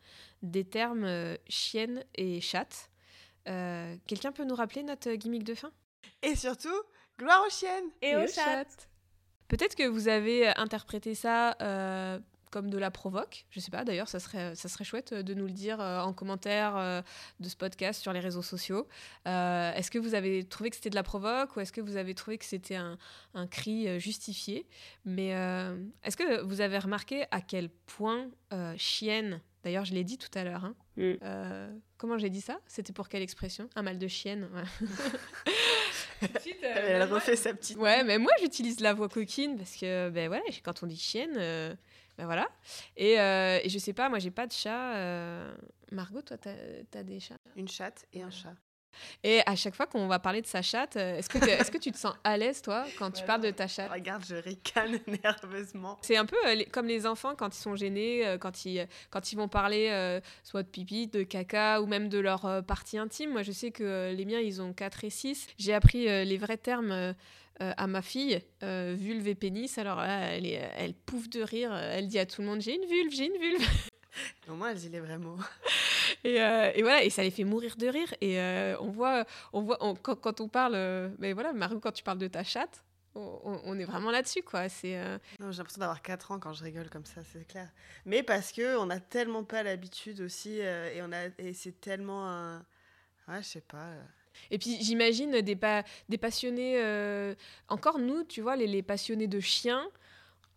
[0.43, 2.91] des termes chienne et chatte.
[3.45, 5.73] Quelqu'un peut nous rappeler notre gimmick de fin?
[6.23, 6.69] Et surtout,
[7.19, 8.89] gloire aux chiennes et, aux chattes.
[9.49, 11.57] Peut-être que vous avez interprété ça
[12.53, 13.47] comme de la provoque.
[13.51, 16.13] Je sais pas, d'ailleurs, ça serait, ça serait chouette de nous le dire euh, en
[16.13, 17.03] commentaire euh,
[17.41, 18.87] de ce podcast sur les réseaux sociaux.
[19.27, 21.97] Euh, est-ce que vous avez trouvé que c'était de la provoque ou est-ce que vous
[21.97, 22.99] avez trouvé que c'était un,
[23.35, 24.67] un, cri justifié?
[25.07, 25.29] Mais
[26.05, 28.29] est-ce que vous avez remarqué à quel point
[28.77, 31.79] chienne, d'ailleurs, je l'ai dit tout à l'heure, hein, mm.
[31.97, 32.61] comment j'ai dit ça?
[32.67, 33.69] C'était pour quelle expression?
[33.75, 34.49] Un mal de chienne
[36.63, 37.79] Elle refait sa petite.
[37.79, 41.77] Ouais, mais moi j'utilise la voix coquine parce que ben voilà, quand on dit chienne,
[42.19, 42.49] ben voilà.
[42.97, 44.95] Et, euh, et, je sais pas, moi j'ai pas de chat.
[44.97, 45.55] Euh,
[45.91, 46.53] Margot, toi, t'as
[46.95, 47.37] as des chats?
[47.57, 48.55] Une chatte et un chat.
[49.25, 51.79] Et à chaque fois qu'on va parler de sa chatte, euh, est-ce que, est que
[51.79, 53.91] tu te sens à l'aise, toi, quand tu parles de ta chatte?
[53.91, 55.99] Regarde, je ricane nerveusement.
[56.03, 56.37] C'est un peu
[56.71, 60.69] comme les enfants quand ils sont gênés, quand, ils, quand ils vont parler soit de
[60.69, 63.31] pipi, de caca ou même de leur partie intime.
[63.31, 65.47] Moi, je sais que les miens, ils ont 4 et 6.
[65.57, 67.15] J'ai appris les vrais termes
[67.61, 69.77] euh, à ma fille, euh, vulve et pénis.
[69.77, 71.73] Alors là, elle, elle pouffe de rire.
[71.75, 73.69] Elle dit à tout le monde J'ai une vulve, j'ai une vulve.
[74.49, 75.39] Au moins, elle dit les vrais mots.
[76.25, 78.15] Et, euh, et, voilà, et ça les fait mourir de rire.
[78.21, 78.39] Et
[78.81, 80.77] on voit, on voit quand, on parle,
[81.19, 82.85] mais voilà, Marie, quand tu parles de ta chatte,
[83.15, 84.69] on, est vraiment là-dessus, quoi.
[84.69, 84.93] C'est.
[85.39, 87.69] J'ai l'impression d'avoir 4 ans quand je rigole comme ça, c'est clair.
[88.05, 92.29] Mais parce que on a tellement pas l'habitude aussi, et on a, et c'est tellement,
[92.29, 92.59] un...
[93.29, 93.89] ouais, je sais pas.
[94.51, 95.59] Et puis j'imagine des,
[96.09, 97.35] des passionnés, euh,
[97.69, 99.87] encore nous, tu vois, les, passionnés de chiens,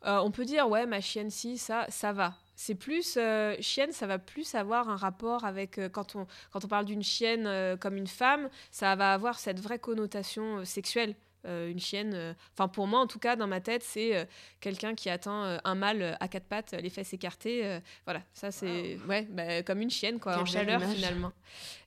[0.05, 2.35] euh, on peut dire, ouais, ma chienne, si, ça, ça va.
[2.55, 6.67] C'est plus, euh, chienne, ça va plus avoir un rapport avec, quand, on, quand on
[6.67, 11.15] parle d'une chienne comme une femme, ça va avoir cette vraie connotation sexuelle.
[11.45, 12.13] Euh, une chienne.
[12.13, 14.25] Euh, enfin, pour moi, en tout cas, dans ma tête, c'est euh,
[14.61, 17.79] quelqu'un qui atteint un mâle à quatre pattes, les fesses écartées.
[18.05, 21.31] voilà, ça, c'est ouais, bah, comme une chienne, quoi, en chaleur, finalement.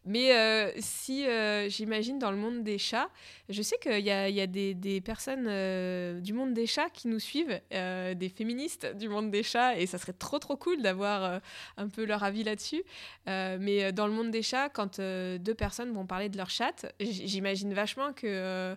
[0.05, 1.27] Mais si
[1.69, 3.11] j'imagine dans le monde des chats,
[3.49, 7.09] je sais qu'il y a, y a des, des, personnes du monde des chats qui
[7.09, 11.41] nous suivent, des féministes du monde des chats, et ça serait trop trop cool d'avoir
[11.77, 12.83] un peu leur avis là-dessus.
[13.27, 17.75] mais dans le monde des chats, quand deux personnes vont parler de leur chatte, j'imagine
[17.75, 18.77] vachement que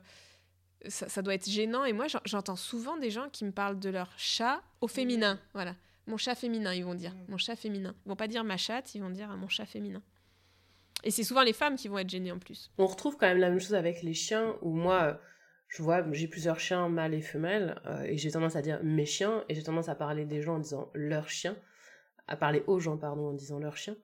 [0.87, 1.85] ça, doit être gênant.
[1.85, 5.39] Et moi, j'entends souvent des gens qui me parlent de leur chat au féminin.
[5.53, 5.75] Voilà.
[6.07, 7.13] Mon chat féminin, ils vont dire.
[7.27, 7.95] Mon chat féminin.
[8.05, 10.01] Ils vont pas dire ma chatte, ils vont dire mon chat féminin.
[11.03, 12.71] Et c'est souvent les femmes qui vont être gênées en plus.
[12.77, 15.19] On retrouve quand même la même chose avec les chiens, où moi,
[15.67, 19.05] je vois, j'ai plusieurs chiens mâles et femelles, euh, et j'ai tendance à dire mes
[19.05, 21.55] chiens, et j'ai tendance à parler des gens en disant leurs chiens,
[22.27, 23.95] à parler aux gens, pardon, en disant leurs chiens.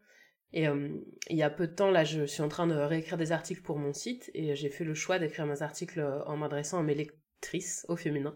[0.54, 0.90] Et euh,
[1.30, 3.62] il y a peu de temps, là, je suis en train de réécrire des articles
[3.62, 6.96] pour mon site et j'ai fait le choix d'écrire mes articles en m'adressant à mes
[6.96, 8.36] lectrices au féminin,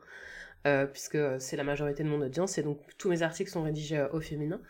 [0.68, 3.98] euh, puisque c'est la majorité de mon audience et donc tous mes articles sont rédigés
[3.98, 4.62] euh, au féminin.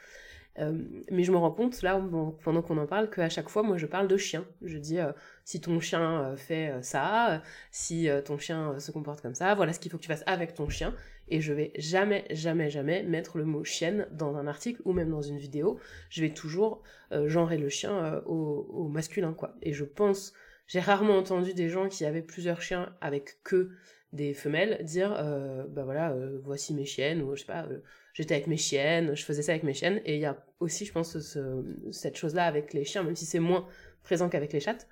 [1.10, 2.00] mais je me rends compte, là,
[2.44, 4.46] pendant qu'on en parle, qu'à chaque fois, moi, je parle de chien.
[4.62, 5.00] Je dis,
[5.46, 9.90] si ton chien fait ça, si ton chien se comporte comme ça, voilà ce qu'il
[9.90, 10.94] faut que tu fasses avec ton chien.
[11.32, 15.10] Et je vais jamais, jamais, jamais mettre le mot chienne dans un article ou même
[15.10, 15.80] dans une vidéo.
[16.10, 19.56] Je vais toujours euh, genrer le chien euh, au, masculin, quoi.
[19.62, 20.34] Et je pense,
[20.68, 23.70] j'ai rarement entendu des gens qui avaient plusieurs chiens avec que
[24.12, 26.14] des femelles dire, euh, bah voilà,
[26.44, 27.66] voici mes chiennes, ou je sais pas,
[28.14, 30.02] j'étais avec mes chiennes, je faisais ça avec mes chiennes.
[30.04, 33.26] Et il y a aussi, je pense, ce, cette chose-là avec les chiens, même si
[33.26, 33.66] c'est moins
[34.04, 34.88] présent qu'avec les chattes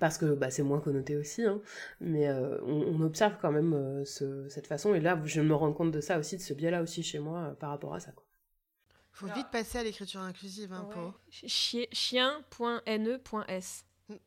[0.00, 1.60] parce que bah, c'est moins connoté aussi, hein.
[2.00, 5.54] mais euh, on, on, observe quand même euh, ce, cette façon, et là je me
[5.54, 8.00] rends compte de ça aussi, de ce biais-là aussi chez moi euh, par rapport à
[8.00, 8.12] ça.
[8.12, 8.24] Quoi.
[9.12, 10.94] Faut vite passer à l'écriture inclusive, hein, ouais.
[10.94, 11.20] pour...
[11.92, 12.24] Chien.ne.s.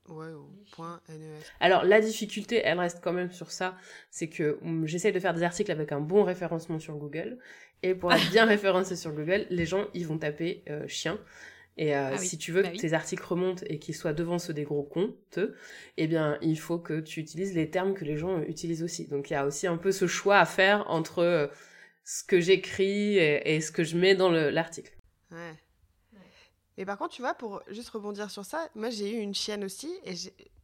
[0.07, 0.49] Ouais, ou
[1.09, 1.43] .nes.
[1.59, 3.75] Alors la difficulté, elle reste quand même sur ça,
[4.09, 7.37] c'est que um, j'essaye de faire des articles avec un bon référencement sur Google,
[7.83, 11.19] et pour être bien référencé sur Google, les gens ils vont taper euh, chien,
[11.77, 12.25] et euh, ah oui.
[12.25, 12.79] si tu veux bah que oui.
[12.79, 15.39] tes articles remontent et qu'ils soient devant ceux des gros comptes,
[15.97, 19.07] eh bien, il faut que tu utilises les termes que les gens utilisent aussi.
[19.07, 21.47] Donc, il y a aussi un peu ce choix à faire entre euh,
[22.05, 24.93] ce que j'écris et, et, ce que je mets dans l'article.
[25.31, 25.53] Ouais.
[26.77, 29.63] Et par contre, tu vois, pour juste rebondir sur ça, moi j'ai eu une chienne
[29.63, 30.13] aussi et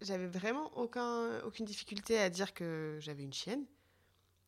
[0.02, 3.64] j'avais vraiment aucun, aucune difficulté à dire que j'avais une chienne.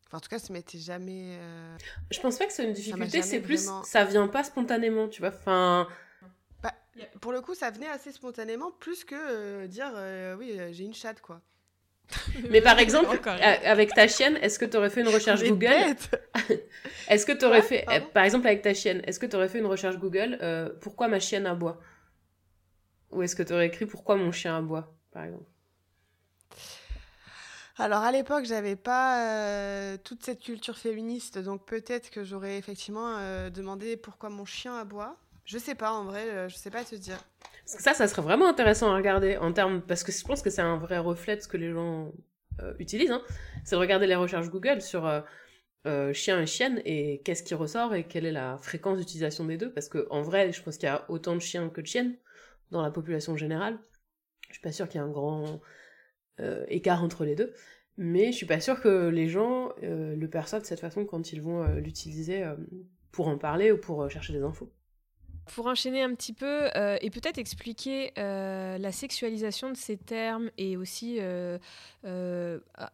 [0.08, 1.38] Enfin, en tout cas, ça m'était jamais.
[1.40, 1.78] Euh...
[2.12, 3.66] Je pense pas que c'est une difficulté, c'est plus.
[3.66, 3.84] Vraiment...
[3.84, 5.34] Ça vient pas spontanément, tu vois.
[5.34, 5.88] Enfin.
[7.22, 10.84] Pour le coup, ça venait assez spontanément, plus que euh, dire euh, oui, euh, j'ai
[10.84, 11.42] une chatte, quoi.
[12.50, 13.20] Mais par exemple,
[13.66, 15.96] avec ta chienne, est-ce que tu aurais fait une recherche Mais Google
[17.08, 18.10] Est-ce que tu aurais Ouais, fait, pardon.
[18.14, 21.08] par exemple avec ta chienne, est-ce que tu aurais fait une recherche Google euh, Pourquoi
[21.08, 21.80] ma chienne aboie?
[23.12, 25.50] Ou est-ce que tu aurais écrit pourquoi mon chien aboie, par exemple?
[27.78, 33.18] Alors à l'époque, j'avais pas euh, toute cette culture féministe, donc peut-être que j'aurais effectivement
[33.18, 35.18] euh, demandé pourquoi mon chien aboie.
[35.46, 37.22] Je sais pas, en vrai, euh, je sais pas te dire.
[37.66, 40.42] Parce que ça, ça serait vraiment intéressant à regarder en termes, parce que je pense
[40.42, 42.12] que c'est un vrai reflet de ce que les gens
[42.62, 43.12] euh, utilisent.
[43.12, 43.22] Hein.
[43.64, 45.06] C'est de regarder les recherches Google sur
[45.86, 49.58] euh, chien et chienne et qu'est-ce qui ressort et quelle est la fréquence d'utilisation des
[49.58, 49.72] deux.
[49.72, 52.16] Parce que en vrai, je pense qu'il y a autant de chiens que de chiennes
[52.72, 53.78] dans la population générale.
[54.48, 55.62] Je suis pas sûre qu'il y ait un grand
[56.68, 57.54] écart entre les deux.
[57.98, 61.42] Mais je suis pas sûre que les gens le perçoivent de cette façon quand ils
[61.42, 62.44] vont l'utiliser
[63.12, 64.72] pour en parler ou pour chercher des infos.
[65.46, 70.50] Pour enchaîner un petit peu euh, et peut-être expliquer euh, la sexualisation de ces termes
[70.58, 71.58] et aussi, euh,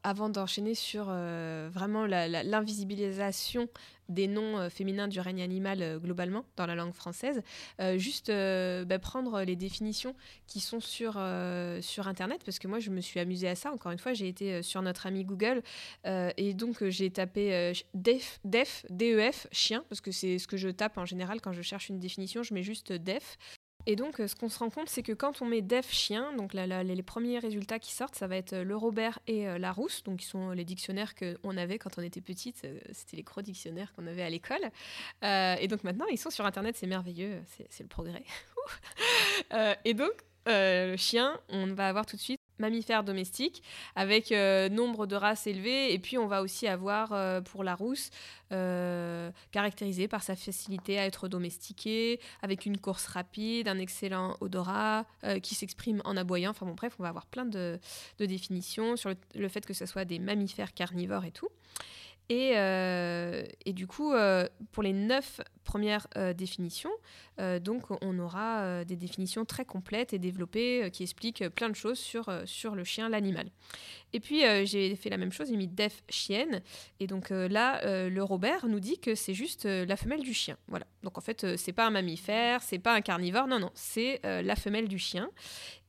[0.03, 3.67] avant d'enchaîner sur vraiment l'invisibilisation
[4.09, 7.41] des noms féminins du règne animal globalement dans la langue française,
[7.95, 10.15] juste bah, prendre les définitions
[10.47, 11.21] qui sont sur,
[11.81, 14.27] sur Internet, parce que moi je me suis amusée à ça, encore une fois, j'ai
[14.27, 15.61] été sur notre ami Google
[16.05, 20.97] et donc j'ai tapé def, def, DEF, chien, parce que c'est ce que je tape
[20.97, 22.43] en général quand je cherche une définition.
[22.43, 23.37] Je mets juste def.
[23.85, 26.53] Et donc, ce qu'on se rend compte, c'est que quand on met def chien, donc
[26.53, 30.19] les premiers résultats qui sortent, ça va être le Robert et euh, la Rousse, donc
[30.19, 32.63] qui sont les dictionnaires qu'on avait quand on était petite.
[32.65, 34.69] Euh, C'était les gros dictionnaires qu'on avait à l'école.
[35.23, 38.23] Euh, et donc maintenant, ils sont sur Internet, c'est merveilleux, c'est le progrès.
[39.53, 40.11] Euh, et donc,
[40.45, 43.63] le chien, on va avoir tout de suite mammifères domestiques
[43.95, 45.93] avec euh, nombre de races élevées.
[45.93, 48.11] Et puis on va aussi avoir euh, pour la rousse
[48.51, 55.05] euh, caractérisée par sa facilité à être domestiquée avec une course rapide un excellent odorat
[55.43, 56.51] qui s'exprime en aboyant.
[56.51, 57.79] Enfin bon bref on va avoir plein de,
[58.19, 61.49] définitions sur le, fait que ce soit des mammifères carnivores et tout.
[62.29, 64.13] Et, du coup,
[64.71, 66.91] pour les neuf premières euh, définitions,
[67.61, 72.29] donc on aura des définitions très complètes et développées qui expliquent plein de choses sur,
[72.43, 73.49] sur le chien, l'animal.
[74.11, 76.61] Et puis j'ai fait la même chose, j'ai mis def chienne.
[76.99, 80.57] Et donc là, le Robert nous dit que c'est juste la femelle du chien.
[80.67, 80.85] Voilà.
[81.01, 84.57] Donc en fait, c'est pas un mammifère, c'est pas un carnivore, non, non, c'est la
[84.57, 85.29] femelle du chien.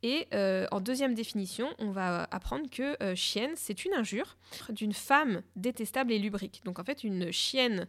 [0.02, 4.38] Et euh, en deuxième définition, on va apprendre que euh, chienne, c'est une injure
[4.70, 6.62] d'une femme détestable et lubrique.
[6.64, 7.86] Donc en fait, une chienne,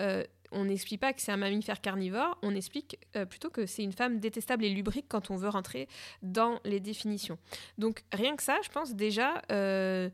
[0.00, 3.82] euh, on n'explique pas que c'est un mammifère carnivore, on explique euh, plutôt que c'est
[3.82, 5.88] une femme détestable et lubrique quand on veut rentrer
[6.22, 7.38] dans les définitions.
[7.78, 10.08] Donc rien que ça, je pense déjà euh,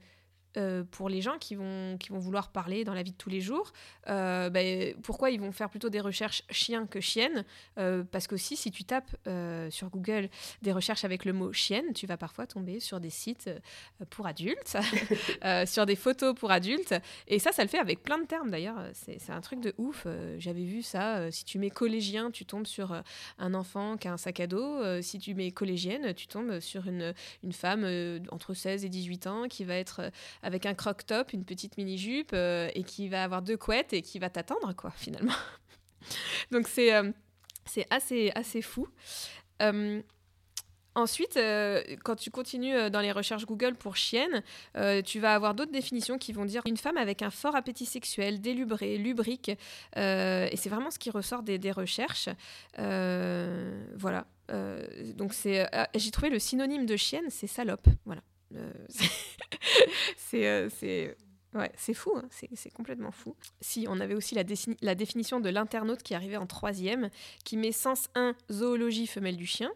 [0.56, 3.28] euh, pour les gens qui vont, qui vont vouloir parler dans la vie de tous
[3.28, 3.72] les jours.
[4.08, 4.60] Euh, bah,
[5.02, 7.44] pourquoi ils vont faire plutôt des recherches chien que chienne?
[7.78, 10.30] Euh, Parce qu'aussi, si tu tapes euh, sur Google
[10.62, 13.50] des recherches avec le mot chienne, tu vas parfois tomber sur des sites
[14.10, 14.76] pour adultes,
[15.66, 16.94] sur des photos pour adultes.
[17.26, 18.82] Et ça, ça le fait avec plein de termes d'ailleurs.
[18.94, 20.06] C'est un truc de ouf.
[20.38, 21.30] J'avais vu ça.
[21.30, 23.02] si tu mets collégien, tu tombes sur
[23.38, 25.02] un enfant qui a un sac à dos.
[25.02, 27.86] si tu mets collégienne, tu tombes sur une, une femme
[28.30, 30.10] entre 16 et 18 ans qui va être
[30.42, 34.18] avec un croc-top, une petite mini-jupe, euh, et qui va avoir deux couettes et qui
[34.18, 35.34] va t'attendre, quoi, finalement.
[36.50, 37.10] Donc c'est euh,
[37.64, 38.88] c'est assez, assez fou.
[39.62, 40.00] Euh,
[40.94, 41.38] Ensuite,
[42.02, 44.42] quand tu continues dans les recherches Google pour chienne,
[45.04, 48.40] tu vas avoir d'autres définitions qui vont dire une femme avec un fort appétit sexuel,
[48.40, 49.50] délubré, lubrique.
[49.94, 52.28] et c'est vraiment ce qui ressort des, des recherches.
[52.76, 54.26] voilà.
[55.14, 57.86] donc c'est, j'ai trouvé le synonyme de chienne, c'est salope.
[58.04, 58.22] Voilà.
[60.16, 61.16] c'est, c'est
[61.54, 62.28] Ouais, fou, hein.
[62.30, 63.34] c'est complètement fou.
[63.62, 64.42] Si, on avait aussi la,
[64.82, 67.08] la définition de l'internaute qui arrivait en troisième,
[67.44, 69.72] qui met sens 1, zoologie femelle du chien,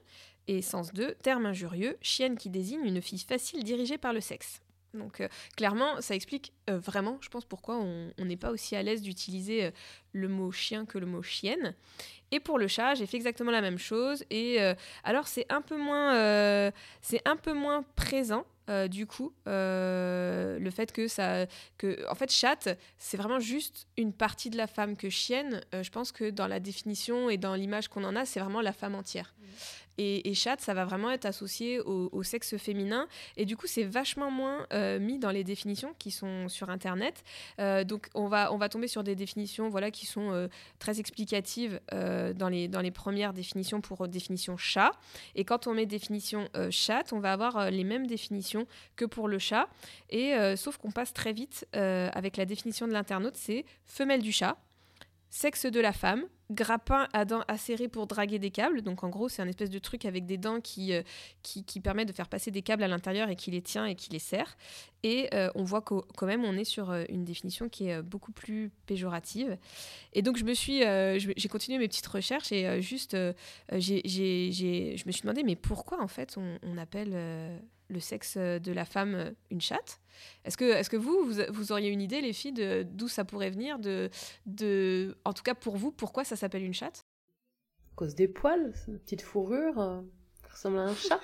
[0.48, 4.60] et sens 2, terme injurieux, chienne qui désigne une fille facile dirigée par le sexe.
[4.94, 8.82] Donc euh, clairement, ça explique euh, vraiment, je pense, pourquoi on n'est pas aussi à
[8.82, 9.70] l'aise d'utiliser euh,
[10.12, 11.74] le mot chien que le mot chienne.
[12.30, 14.24] Et pour le chat, j'ai fait exactement la même chose.
[14.30, 14.58] Et
[15.04, 15.76] alors c'est un peu
[17.02, 18.46] c'est un peu moins présent.
[18.88, 21.46] Du coup, le fait que ça,
[21.78, 25.60] que en fait, chatte, c'est vraiment juste une partie de la femme que chienne.
[25.72, 28.72] je pense que dans la définition et dans l'image qu'on en a, c'est vraiment la
[28.72, 29.34] femme entière.
[29.98, 33.08] Et, et, chat, ça va vraiment être associé au, sexe féminin.
[33.36, 37.22] Et du coup, c'est vachement moins euh, mis dans les définitions qui sont sur Internet.
[37.58, 41.00] Euh, donc, on va, on va tomber sur des définitions voilà, qui sont euh, très
[41.00, 44.92] explicatives dans, les, dans les premières définitions pour définition chat.
[45.34, 49.38] Et quand on met définition chat, on va avoir les mêmes définitions que pour le
[49.38, 49.68] chat.
[50.10, 54.56] Et sauf qu'on passe très vite avec la définition de l'internaute, c'est femelle du chat,
[55.32, 58.82] sexe de la femme, grappin à dents acérées pour draguer des câbles.
[58.82, 61.02] Donc en gros, c'est un espèce de truc avec des dents qui, euh,
[61.42, 64.10] qui, permet de faire passer des câbles à l'intérieur et qui les tient et qui
[64.10, 64.58] les serre.
[65.02, 68.02] Et euh, on voit qu'au quand même, on est sur euh, une définition qui est
[68.02, 69.56] beaucoup plus péjorative.
[70.12, 73.16] Et donc je me suis, j'ai continué mes petites recherches et juste,
[73.72, 77.16] j'ai, je me suis demandé, mais pourquoi en fait on appelle
[77.92, 80.02] le sexe de la femme une chatte
[80.44, 83.78] est-ce que, est que vous, vous, auriez une idée, les filles, d'où ça pourrait venir
[83.78, 84.10] de,
[84.46, 87.06] de, En tout cas, pour vous, pourquoi ça s'appelle une chatte?
[87.92, 90.00] À cause des poils, une petite fourrure euh,
[90.44, 91.20] qui ressemble à un chat.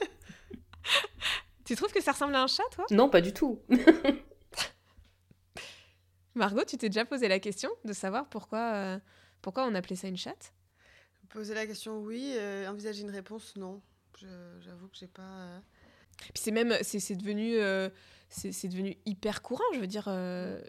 [1.64, 2.84] tu trouves que ça ressemble à un chat, toi?
[2.90, 3.60] Non, pas du tout.
[6.34, 8.98] Margot, tu t'es déjà posé la question de savoir pourquoi, euh,
[9.42, 10.52] pourquoi on appelait ça une chatte?
[11.30, 12.34] Poser la question, oui.
[12.36, 13.82] Euh, envisager une réponse, non.
[14.60, 15.62] J'avoue que j'ai pas.
[16.18, 17.56] Puis c'est même, c'est devenu
[18.28, 19.64] c'est devenu hyper courant.
[19.74, 20.60] Je veux dire, euh,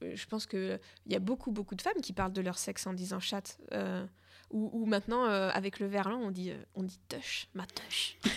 [0.00, 2.92] je pense qu'il y a beaucoup, beaucoup de femmes qui parlent de leur sexe en
[2.92, 3.58] disant chatte.
[3.72, 4.06] Euh,
[4.50, 8.18] ou, maintenant, euh, avec le verlan, on dit, on dit touch, ma touch.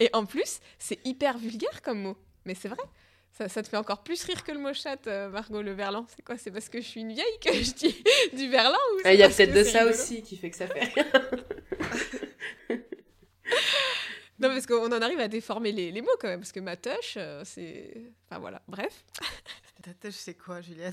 [0.00, 2.18] Et en plus, c'est hyper vulgaire comme mot.
[2.44, 2.82] Mais c'est vrai.
[3.30, 6.04] Ça, ça, te fait encore plus rire que le mot chatte, Margot, le verlan.
[6.14, 8.04] C'est quoi C'est parce que je suis une vieille que je dis
[8.36, 11.06] du verlan Il y a peut-être de ça aussi qui fait que ça fait rire.
[14.42, 16.76] Non, parce qu'on en arrive à déformer les, les mots quand même, parce que ma
[16.76, 17.94] touche, euh, c'est.
[18.28, 19.04] Enfin voilà, bref.
[19.82, 20.90] Ta touche, c'est quoi, Julia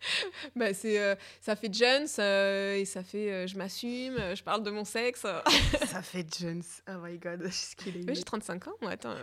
[0.56, 4.70] bah, c'est, euh, Ça fait Jones euh, et ça fait je m'assume, je parle de
[4.70, 5.26] mon sexe.
[5.86, 8.14] ça fait Jones, oh my god, ce qu'il est.
[8.14, 9.14] j'ai 35 ans, moi, attends.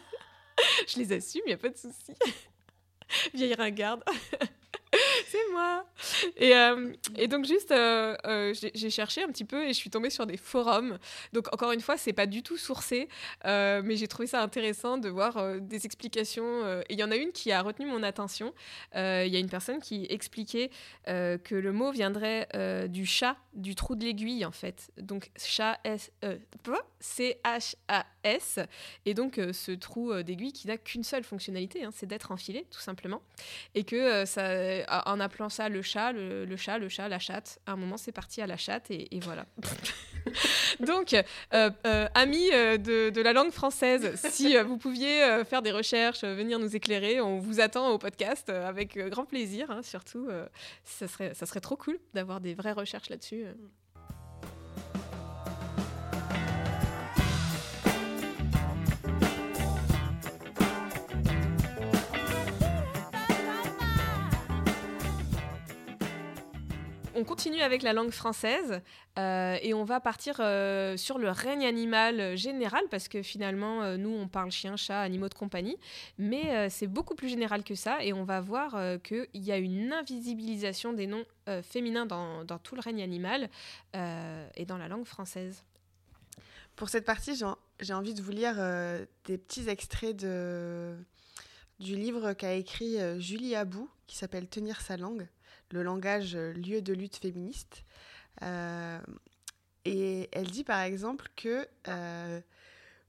[0.88, 2.14] je les assume, il n'y a pas de souci.
[3.34, 4.02] Vieille ringarde.
[5.34, 5.84] C'est moi.
[6.36, 6.92] Et, euh,
[7.28, 10.36] donc juste, euh, euh, j'ai cherché un petit peu et je suis tombée sur des
[10.36, 10.98] forums.
[11.32, 13.08] Donc encore une fois, c'est pas du tout sourcé,
[13.44, 16.64] mais j'ai trouvé ça intéressant de voir des explications.
[16.88, 18.54] et il y en a une qui a retenu mon attention.
[18.94, 20.70] Il y a une personne qui expliquait
[21.06, 22.48] que le mot viendrait
[22.88, 24.90] du chat, du trou de l'aiguille en fait.
[24.98, 26.10] Donc chat S,
[27.00, 28.58] C H A S.
[29.06, 32.80] Et donc ce trou d'aiguille qui n'a qu'une seule fonctionnalité, hein, c'est d'être enfilé tout
[32.80, 33.22] simplement.
[33.74, 34.44] Et que ça,
[35.06, 37.58] en appelant ça le chat, le, chat, le chat, la chatte.
[37.66, 39.46] À un moment, c'est parti à la chatte et, voilà.
[40.80, 46.24] Donc, euh, euh, amis euh, de, la langue française, si vous pouviez faire des recherches,
[46.24, 49.70] venir nous éclairer, on vous attend au podcast avec grand plaisir.
[49.70, 50.28] Hein, surtout,
[50.84, 53.44] ça, serait, ça serait trop cool d'avoir des vraies recherches là-dessus.
[67.14, 68.80] On continue avec la langue française
[69.18, 73.96] euh, et on va partir euh, sur le règne animal général parce que finalement, euh,
[73.96, 75.76] nous, on parle chien, chat, animaux de compagnie,
[76.18, 79.92] mais c'est beaucoup plus général que ça et on va voir qu'il y a une
[79.92, 81.24] invisibilisation des noms
[81.62, 83.48] féminins dans, tout le règne animal
[83.94, 85.64] et dans la langue française.
[86.76, 87.40] Pour cette partie,
[87.80, 88.56] j'ai envie de vous lire
[89.24, 90.94] des petits extraits de,
[91.78, 95.26] du livre qu'a écrit Julie Abou qui s'appelle Tenir sa langue
[95.70, 97.84] le langage euh, lieu de lutte féministe.
[98.42, 99.00] Euh,
[99.84, 102.40] et elle dit par exemple que euh,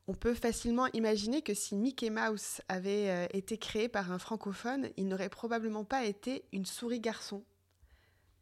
[0.08, 5.08] on peut facilement imaginer que si Mickey Mouse avait été créé par un francophone, il
[5.08, 7.44] n'aurait probablement pas été une souris garçon.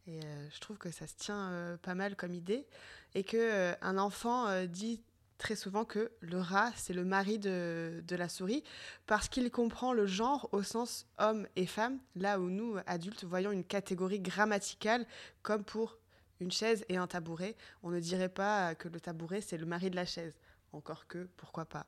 [0.08, 0.20] Et
[0.54, 2.68] je trouve que ça se tient pas mal comme idée.
[3.16, 5.02] Et que un enfant dit
[5.44, 8.64] très souvent que le rat, c'est le mari de, de la souris,
[9.08, 13.52] parce qu'il comprend le genre au sens homme et femme, là où nous, adultes, voyons
[13.52, 15.06] une catégorie grammaticale
[15.42, 15.98] comme pour
[16.40, 17.58] une chaise et un tabouret.
[17.84, 20.40] On ne dirait pas que le tabouret, c'est le mari de la chaise.
[20.72, 21.88] Encore que, pourquoi pas.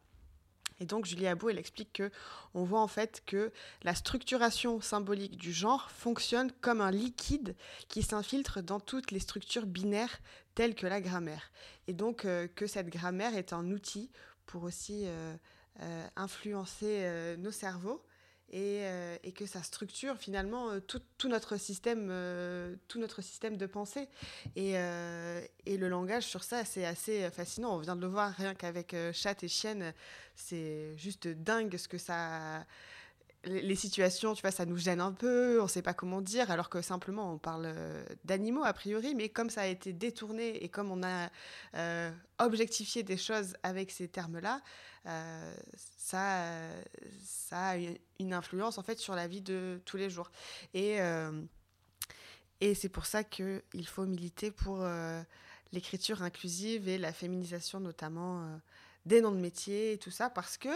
[0.80, 2.11] Et donc Julie Abou, elle explique que
[2.53, 3.51] on voit en fait que
[3.84, 7.55] la structuration symbolique du genre fonctionne comme un liquide
[7.88, 10.19] qui s'infiltre dans toutes les structures binaires
[10.53, 11.51] telles que la grammaire.
[11.88, 14.09] Et donc euh, que cette grammaire est un outil
[14.45, 15.36] pour aussi euh,
[15.82, 18.03] euh, influencer nos cerveaux
[18.54, 23.66] euh, et, que ça structure finalement euh, tout, notre système, euh, tout notre système de
[23.66, 24.08] pensée.
[24.56, 24.76] Et,
[25.66, 27.76] et le langage sur ça, c'est assez fascinant.
[27.76, 29.93] On vient de le voir rien qu'avec chat et chienne,
[30.36, 32.66] c'est juste dingue ce que ça
[33.46, 36.52] les situations, tu vois, ça nous gêne un peu, on ne sait pas comment dire,
[36.52, 37.74] alors que simplement on parle
[38.24, 41.30] d'animaux a priori, mais comme ça a été détourné et comme on a
[42.39, 44.62] objectifié des choses avec ces termes-là,
[45.08, 45.56] euh,
[45.88, 46.52] ça,
[47.52, 47.78] a
[48.20, 50.32] une influence en fait sur la vie de tous les jours.
[50.74, 51.41] Et, euh,
[52.60, 55.22] et c'est pour ça qu'il faut militer pour euh,
[55.72, 58.60] l'écriture inclusive et la féminisation notamment
[59.06, 60.70] des noms de métiers et tout ça, parce que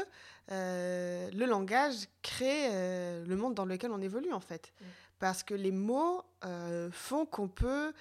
[0.50, 4.74] le langage crée le monde dans lequel on évolue en fait.
[4.80, 4.86] Mm.
[5.20, 6.24] Parce que les mots
[6.92, 7.94] font qu'on peut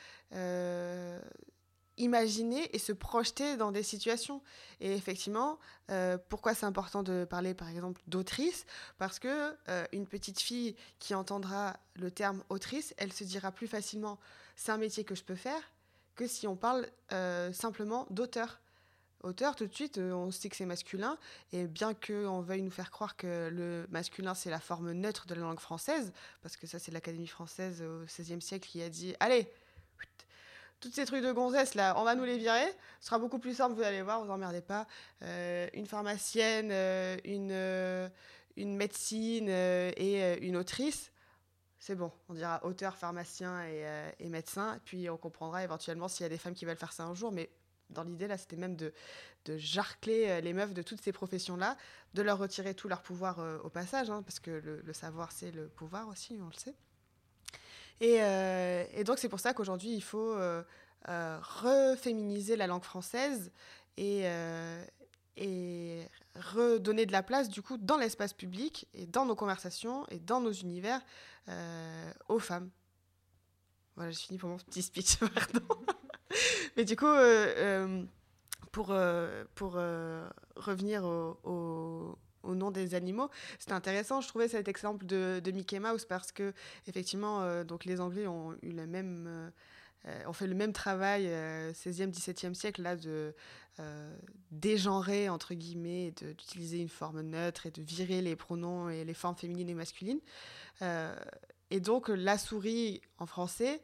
[1.99, 4.41] imaginer et se projeter dans des situations.
[4.81, 5.59] Et effectivement,
[5.91, 8.65] euh, pourquoi c'est important de parler par exemple d'autrice?
[8.99, 13.67] Parce que euh, une petite fille qui entendra le terme autrice, elle se dira plus
[13.67, 14.19] facilement
[14.57, 15.61] c'est un métier que je peux faire
[16.17, 18.61] que si on parle euh, simplement d'auteur.
[19.25, 21.19] Auteur, tout de suite, on sait que c'est masculin,
[21.53, 25.35] et bien qu'on veuille nous faire croire que le masculin, c'est la forme neutre de
[25.35, 29.17] la langue française, parce que ça, c'est l'Académie française au XVIe siècle qui a dit
[29.19, 29.51] Allez,
[30.81, 32.67] toutes ces trucs de gonzesse là, on va nous les virer.
[33.01, 34.87] Ce sera beaucoup plus simple, vous allez voir, vous emmerdez pas.
[35.23, 38.09] Euh, une pharmacienne, euh, une, euh,
[38.57, 41.11] une médecine et une autrice,
[41.79, 42.13] c'est bon.
[42.29, 44.81] On dira auteur, pharmacien et, et, médecin.
[44.85, 47.33] Puis on comprendra éventuellement s'il y a des femmes qui veulent faire ça un jour.
[47.33, 47.51] Mais
[47.91, 48.93] dans l'idée là, c'était même de,
[49.57, 51.79] jarcler les meufs de toutes ces professions là,
[52.13, 55.69] de leur retirer tout leur pouvoir au passage, hein, parce que le, savoir c'est le
[55.69, 56.75] pouvoir aussi, on le sait.
[58.03, 60.63] Euh, et, donc c'est pour ça qu'aujourd'hui, il faut euh,
[61.09, 63.51] euh, reféminiser la langue française
[63.97, 64.25] et,
[65.37, 66.03] et
[66.37, 70.41] redonner de la place, du coup, dans l'espace public et dans nos conversations et dans
[70.41, 71.01] nos univers
[72.29, 72.71] aux femmes.
[73.97, 75.67] Voilà, j'ai fini pour mon petit speech, pardon.
[76.77, 77.07] Mais du coup,
[78.73, 78.95] pour,
[79.55, 79.73] pour
[80.57, 83.31] revenir au au nom des animaux.
[83.59, 86.53] C'était intéressant, je trouvais cet exemple de, Mickey Mouse parce que
[86.87, 89.51] effectivement, euh, donc les Anglais ont eu la même, euh,
[90.07, 93.35] euh, ont fait le même travail 16e, 17e siècle là de
[94.51, 99.37] dégenrer entre guillemets, d'utiliser une forme neutre et de virer les pronoms et les formes
[99.37, 100.21] féminines et masculines.
[101.71, 103.81] et donc la souris en français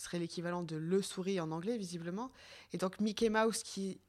[0.00, 2.30] serait l'équivalent de le souris en anglais visiblement.
[2.72, 4.00] Et donc Mickey Mouse qui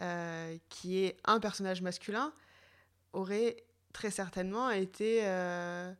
[0.00, 2.32] euh, qui est un personnage masculin,
[3.12, 3.56] aurait
[3.92, 5.92] très certainement été euh,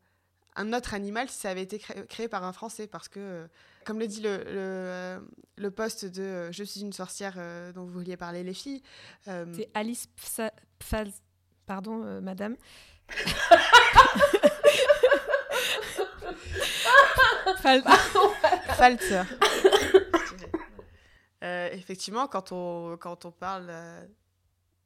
[0.57, 1.79] un autre animal si ça avait été
[2.09, 2.87] créé, par un Français.
[2.87, 3.47] Parce que,
[3.85, 5.29] comme le dit le, le,
[5.59, 7.35] le poste de Je suis une sorcière
[7.75, 8.83] dont vous vouliez parler, les filles.
[9.27, 10.09] C'est Alice
[10.79, 11.21] Pfaz.
[11.67, 12.57] Pardon, madame.
[18.81, 19.24] Falter.
[21.43, 24.07] Euh, effectivement, quand on, quand on parle euh,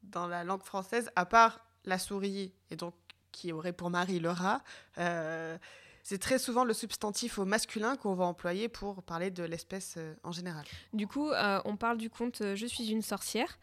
[0.05, 2.95] dans la langue française, à part la souris, et donc
[3.33, 4.63] qui aurait pour mari le rat,
[4.99, 5.59] euh,
[6.05, 10.31] c'est très souvent le substantif au masculin qu'on va employer pour parler de l'espèce en
[10.31, 10.65] général.
[10.93, 11.33] Du coup,
[11.65, 13.59] on parle du conte Je suis une sorcière.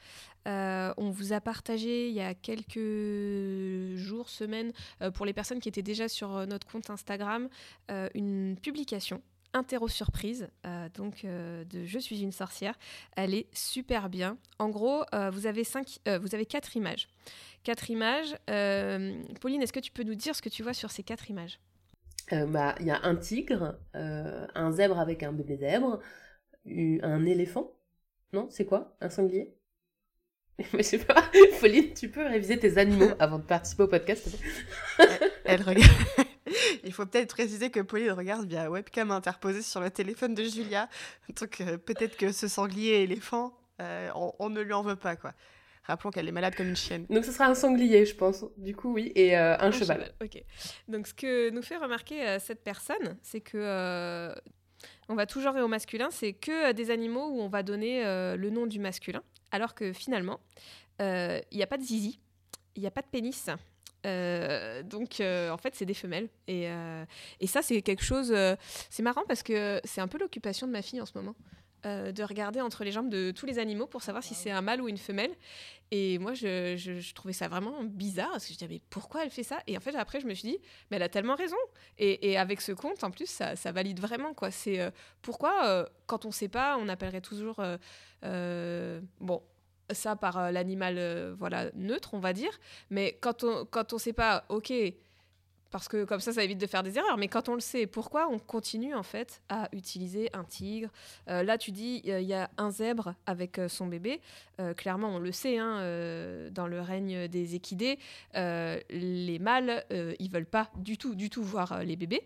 [0.45, 4.73] on vous a partagé il y a quelques jours, semaines,
[5.13, 7.47] pour les personnes qui étaient déjà sur notre compte Instagram,
[8.13, 9.21] une publication
[9.53, 12.77] interro surprise, euh, donc euh, de Je suis une sorcière.
[13.15, 14.37] Elle est super bien.
[14.59, 17.07] En gros, euh, vous avez cinq, vous avez quatre images.
[17.63, 18.35] Quatre images.
[19.39, 21.59] Pauline, est-ce que tu peux nous dire ce que tu vois sur ces quatre images?
[22.31, 25.99] Bah, il y a un tigre, un zèbre avec un bébé zèbre,
[26.65, 27.71] un éléphant.
[28.33, 28.95] Non, c'est quoi?
[29.01, 29.53] Un sanglier?
[30.73, 31.23] Mais je sais pas,
[31.59, 34.29] Pauline, tu peux réviser tes animaux avant de participer au podcast
[35.51, 35.91] elle regarde,
[36.83, 40.89] Il faut peut-être préciser que Pauline regarde via webcam interposée sur le téléphone de Julia.
[41.39, 45.33] Donc euh, peut-être que ce sanglier éléphant, euh, on, ne lui en veut pas, quoi.
[45.83, 47.05] Rappelons qu'elle est malade comme une chienne.
[47.09, 48.45] Donc ce sera un sanglier, je pense.
[48.57, 50.13] Du coup, oui, et euh, un, cheval.
[50.21, 50.43] Ok.
[50.87, 54.31] Donc ce que nous fait remarquer cette personne, c'est que
[55.09, 58.49] on va toujours et au masculin, c'est que des animaux où on va donner le
[58.51, 60.39] nom du masculin alors que finalement,
[60.99, 62.19] il n'y a pas de zizi,
[62.75, 63.49] il n'y a pas de pénis.
[64.03, 66.67] Donc en fait c'est des femelles et,
[67.39, 68.35] et ça c'est quelque chose
[68.89, 71.35] c'est marrant parce que c'est un peu l'occupation de ma fille en ce moment
[71.87, 74.61] euh, de regarder entre les jambes de tous les animaux pour savoir si c'est un
[74.61, 75.31] mâle ou une femelle.
[75.89, 79.41] Et moi, je, trouvais ça vraiment bizarre parce que je disais, mais pourquoi elle fait
[79.41, 79.57] ça?
[79.65, 80.57] Et en fait, après, je me suis dit,
[80.89, 81.55] mais elle a tellement raison.
[81.97, 84.35] Et, avec ce compte, en plus, ça, valide vraiment.
[84.35, 84.51] quoi.
[84.51, 84.91] C'est euh,
[85.23, 87.59] pourquoi, euh, quand on ne sait pas, on appellerait toujours.
[88.21, 89.41] bon,
[89.93, 92.51] ça par l'animal voilà neutre, on va dire.
[92.89, 94.73] Mais quand on quand on sait pas, ok
[95.71, 97.17] parce que comme ça, ça évite de faire des erreurs.
[97.17, 100.89] Mais quand on le sait, pourquoi on continue en fait à utiliser un tigre?
[101.29, 104.21] Euh, Là, tu dis, il y a un zèbre avec euh, son bébé.
[104.59, 105.79] Euh, clairement, on le sait, hein,
[106.51, 107.97] dans le règne des équidés,
[108.33, 109.83] les mâles,
[110.19, 112.21] ils veulent pas du tout, du tout voir les bébés.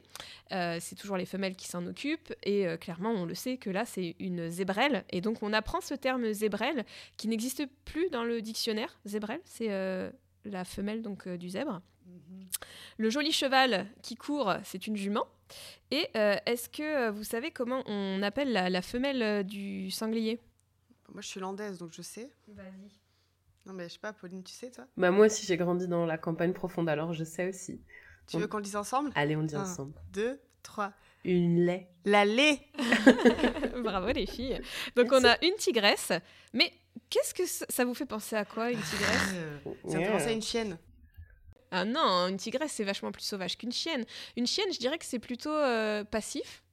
[0.50, 2.34] c'est toujours les femelles qui s'en occupent.
[2.44, 5.06] Et clairement, on le sait que là, c'est une zébrelle.
[5.12, 6.86] Et donc, on apprend ce terme zébrelle
[7.18, 8.98] qui n'existe plus dans le dictionnaire.
[9.06, 9.70] Zébrelle, c'est
[10.46, 11.82] la femelle donc du zèbre.
[12.98, 15.28] Le joli cheval qui court, c'est une jument.
[15.92, 20.40] Et euh, est-ce que vous savez comment on appelle la, femelle euh, du sanglier?
[21.12, 22.32] Moi, je suis landaise, donc je sais.
[22.48, 22.92] Vas-y.
[23.66, 24.86] Non, mais je sais pas, Pauline, tu sais, toi?
[24.98, 27.82] Bah, moi aussi, j'ai grandi dans la campagne profonde, alors je sais aussi.
[28.28, 29.12] Tu veux qu'on le dise ensemble?
[29.16, 29.94] Allez, on le dit ensemble.
[30.12, 30.94] Deux, trois.
[31.24, 31.90] Une lait.
[32.06, 32.60] La lait
[33.84, 34.62] Bravo, les filles.
[34.96, 36.12] Donc, on a une tigresse.
[36.54, 36.72] Mais
[37.10, 39.36] qu'est-ce que ça, vous fait penser à quoi, une tigresse?
[39.88, 40.78] Ça me fait penser à une chienne.
[41.72, 44.06] Ah non, une tigresse, c'est vachement plus sauvage qu'une chienne.
[44.38, 46.64] Une chienne, je dirais que c'est plutôt euh, passif,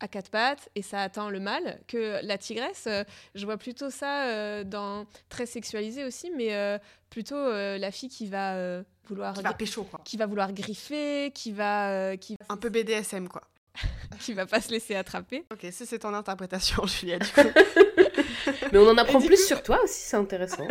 [0.00, 3.04] à quatre pattes, et ça attend le mâle, que la tigresse, euh,
[3.34, 8.82] je vois plutôt ça euh, dans très sexualisé aussi, mais plutôt la fille qui va
[9.04, 9.34] vouloir...
[9.34, 10.00] Qui va pécho, quoi.
[10.04, 12.16] Qui va vouloir griffer, qui va...
[12.16, 12.36] qui...
[12.48, 13.42] Un peu BDSM, quoi.
[14.20, 15.44] qui va pas se laisser attraper.
[15.52, 17.40] Ok, ça c'est ton interprétation, Julia, du coup.
[18.72, 20.66] Mais on en apprend plus sur toi aussi, c'est intéressant.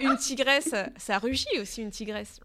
[0.00, 2.40] une tigresse, ça rugit aussi une tigresse.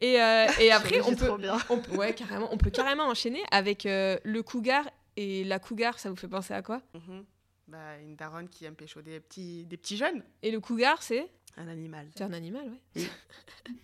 [0.00, 1.28] et, euh, et après, on peut,
[1.68, 5.98] on, ouais, carrément, on peut carrément enchaîner avec euh, le cougar et la cougar.
[5.98, 6.80] Ça vous fait penser à quoi?
[6.94, 7.24] Mhm.
[7.66, 10.22] bah, Une daronne qui aime pécho des petits, des petits jeunes.
[10.42, 11.28] Et le cougar, c'est?
[11.58, 12.06] Un animal.
[12.16, 13.06] C'est un animal, oui.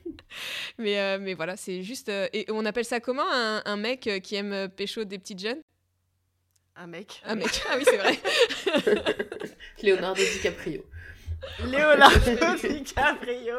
[0.78, 2.08] mais, euh, mais voilà, c'est juste.
[2.08, 5.60] et on appelle ça comment un, un mec qui aime pécho des petites jeunes?
[6.76, 7.22] Un mec.
[7.24, 8.18] Un mec, ah oui, c'est vrai.
[9.82, 10.84] Leonardo DiCaprio.
[11.64, 13.57] Leonardo DiCaprio.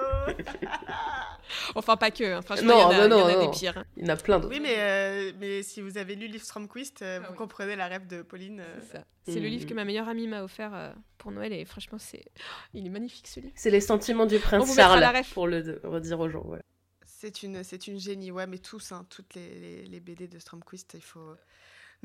[1.76, 2.24] enfin, pas que.
[2.24, 2.42] Hein.
[2.42, 3.78] Franchement, il y en a, non, non, des pires.
[3.78, 3.86] Hein.
[3.98, 4.54] Il y en a plein d'autres.
[4.54, 7.88] Oui, mais, euh, mais si vous avez lu Liv Stromquist, euh, ah vous comprenez la
[7.88, 8.62] rêve de Pauline.
[8.62, 8.78] Euh.
[8.82, 9.04] C'est ça.
[9.28, 12.26] C'est le livre que ma meilleure amie m'a offert pour Noël et franchement, c'est...
[12.76, 13.54] il est magnifique ce livre.
[13.56, 16.44] C'est Les sentiments du prince Charles, pour le redire aux gens.
[16.46, 16.62] Voilà.
[17.06, 20.38] C'est une, c'est une génie, ouais, mais tous, hein, toutes les, les, les BD de
[20.38, 21.36] Stromquist, il faut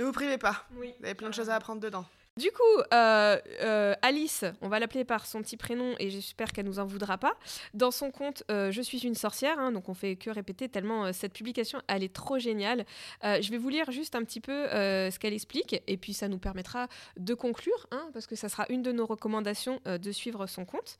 [0.00, 0.64] ne vous privez pas.
[0.76, 0.94] Oui.
[0.98, 2.06] Vous avez plein de choses à apprendre dedans.
[2.36, 6.64] Du coup, euh, euh, Alice, on va l'appeler par son petit prénom et j'espère qu'elle
[6.64, 7.34] nous en voudra pas.
[7.74, 11.12] Dans son compte, euh, je suis une sorcière, hein, donc on fait que répéter tellement
[11.12, 12.86] cette publication, elle est trop géniale.
[13.22, 16.38] je vais vous lire juste un petit peu ce qu'elle explique et puis ça nous
[16.38, 20.64] permettra de conclure, hein, parce que ça sera une de nos recommandations de suivre son
[20.64, 20.98] compte.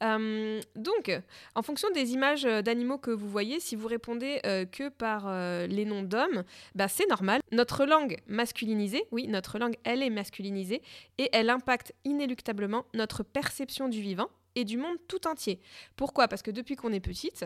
[0.00, 1.20] donc,
[1.54, 4.40] en fonction des images d'animaux que vous voyez, si vous répondez
[4.72, 5.30] que par
[5.66, 6.42] les noms d'hommes,
[6.74, 7.42] bah, c'est normal.
[7.52, 10.69] Notre langue masculinisée, oui, notre langue, elle est masculinisée
[11.18, 15.60] et elle impacte inéluctablement notre perception du vivant et du monde tout entier.
[15.96, 16.28] Pourquoi?
[16.28, 17.44] Parce que depuis qu'on est petite,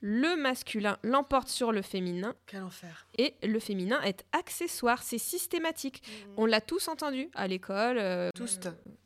[0.00, 2.34] le masculin l'emporte sur le féminin.
[2.46, 3.06] Quel enfer.
[3.18, 6.02] Et le féminin est accessoire, c'est systématique.
[6.02, 6.32] Mmh.
[6.38, 7.98] On l'a tous entendu à l'école.
[7.98, 8.58] Euh, tous.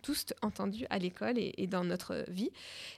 [0.02, 2.50] tous entendu à l'école et, et dans notre vie.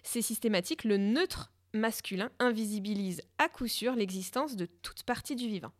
[0.02, 0.84] C'est systématique.
[0.84, 5.72] Le neutre masculin invisibilise à coup sûr l'existence de toute partie du vivant.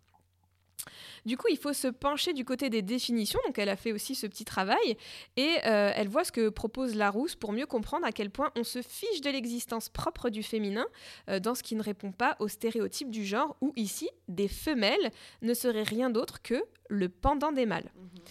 [1.25, 3.41] Du coup, il faut se pencher du côté des définitions.
[3.47, 4.97] Donc, elle a fait aussi ce petit travail
[5.37, 8.65] et euh, elle voit ce que propose Larousse pour mieux comprendre à quel point on
[8.65, 10.87] se fiche de l'existence propre du féminin
[11.29, 15.11] euh, dans ce qui ne répond pas aux stéréotypes du genre, où ici, des femelles
[15.43, 17.91] ne seraient rien d'autre que le pendant des mâles.
[17.97, 18.23] Mhm.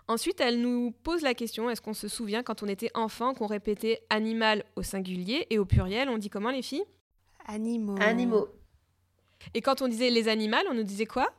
[0.09, 3.45] Ensuite, elle nous pose la question, est-ce qu'on se souvient quand on était enfant qu'on
[3.45, 6.83] répétait animal au singulier et au pluriel, on dit comment les filles?
[7.45, 7.95] Animaux.
[8.01, 8.47] Animaux.
[9.53, 11.29] Et quand on disait les animaux, on nous disait quoi?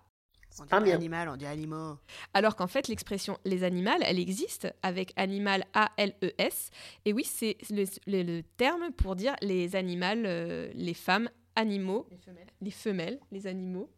[0.59, 0.95] On dit Pas pas bien.
[0.95, 1.97] animal, on dit animaux.
[2.33, 6.71] Alors qu'en fait, l'expression les animaux, elle existe avec animal A-L-E-S.
[7.05, 12.07] Et oui, c'est le, le- le terme pour dire les animaux, euh, les femmes, animaux,
[12.61, 13.91] les femelles, les animaux.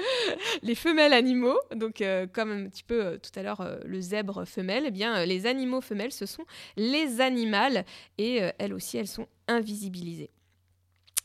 [0.62, 4.00] les femelles animaux, donc euh, comme un petit peu euh, tout à l'heure euh, le
[4.00, 6.44] zèbre femelle, eh bien les animaux femelles, ce sont
[6.76, 7.50] les animaux
[8.18, 10.30] et elles aussi, elles sont invisibilisées.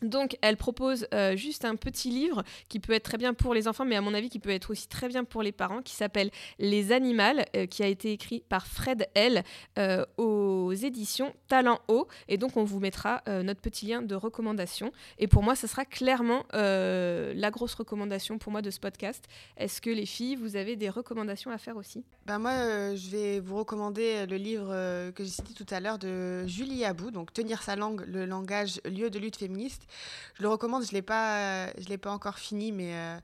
[0.09, 3.67] Donc, elle propose euh, juste un petit livre qui peut être très bien pour les
[3.67, 5.93] enfants, mais à mon avis qui peut être aussi très bien pour les parents, qui
[5.93, 7.15] s'appelle Les Animaux,
[7.55, 9.43] euh, qui a été écrit par Fred L
[9.79, 12.07] euh, aux éditions Talent Haut.
[12.27, 14.91] Et donc, on vous mettra notre petit lien de recommandation.
[15.17, 19.25] Et pour moi, ce sera clairement la grosse recommandation pour moi de ce podcast.
[19.57, 22.03] Est-ce que les filles, vous avez des recommandations à faire aussi?
[22.25, 24.67] Ben moi, je vais vous recommander le livre
[25.11, 28.81] que j'ai cité tout à l'heure de Julie Abou, donc Tenir sa langue, le langage,
[28.85, 29.87] lieu de lutte féministe.
[30.35, 33.19] Je le recommande, je l'ai pas, euh, l'ai pas encore fini, mais euh,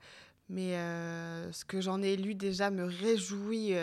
[0.49, 3.74] mais euh, ce que j'en ai lu déjà me réjouit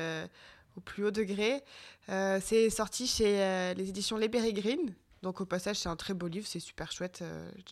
[0.77, 1.63] au plus haut degré.
[2.09, 4.95] C'est sorti chez les éditions Les Pérégrines.
[5.23, 7.25] Donc au passage, c'est un très beau livre, c'est super chouette.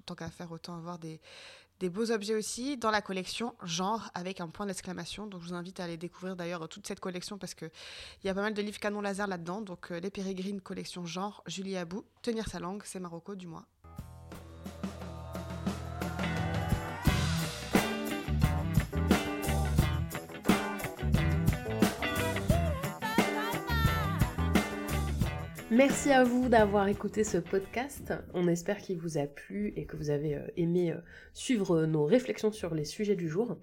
[0.04, 1.20] tant qu'à faire, autant avoir des,
[1.78, 5.26] des beaux objets aussi dans la collection genre avec un point d'exclamation.
[5.26, 7.66] Donc je vous invite à aller découvrir d'ailleurs toute cette collection parce que
[8.22, 9.60] il y a pas mal de livres canon laser là-dedans.
[9.60, 13.66] Donc les Pérégrines collection genre Julie Abou, tenir sa langue, c'est Marocco du mois.
[25.76, 28.14] Merci à vous d'avoir écouté ce podcast.
[28.32, 30.96] On espère qu'il vous a plu et que vous avez euh, aimé euh,
[31.34, 33.58] suivre nos réflexions sur les sujets du jour.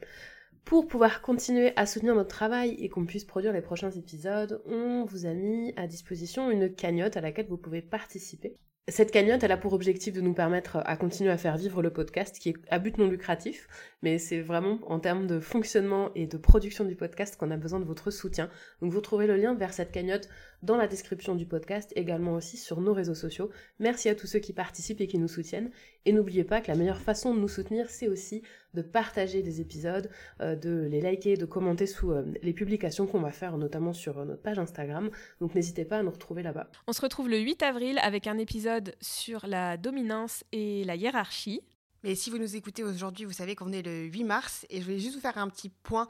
[0.63, 5.05] Pour pouvoir continuer à soutenir notre travail et qu'on puisse produire les prochains épisodes, on
[5.05, 8.57] vous a mis à disposition une cagnotte à laquelle vous pouvez participer.
[8.89, 11.93] Cette cagnotte, elle a pour objectif de nous permettre à continuer à faire vivre le
[11.93, 13.69] podcast qui est à but non lucratif,
[14.01, 17.79] mais c'est vraiment en termes de fonctionnement et de production du podcast qu'on a besoin
[17.79, 18.49] de votre soutien.
[18.81, 20.27] Donc vous trouverez le lien vers cette cagnotte
[20.63, 23.51] dans la description du podcast, également aussi sur nos réseaux sociaux.
[23.79, 25.69] Merci à tous ceux qui participent et qui nous soutiennent.
[26.05, 28.41] Et n'oubliez pas que la meilleure façon de nous soutenir, c'est aussi
[28.73, 30.09] de partager des épisodes,
[30.41, 34.17] euh, de les liker, de commenter sous euh, les publications qu'on va faire, notamment sur
[34.17, 35.11] euh, notre page Instagram.
[35.41, 36.69] Donc n'hésitez pas à nous retrouver là-bas.
[36.87, 41.61] On se retrouve le 8 avril avec un épisode sur la dominance et la hiérarchie.
[42.03, 44.83] Mais si vous nous écoutez aujourd'hui, vous savez qu'on est le 8 mars et je
[44.83, 46.07] voulais juste vous faire un petit point.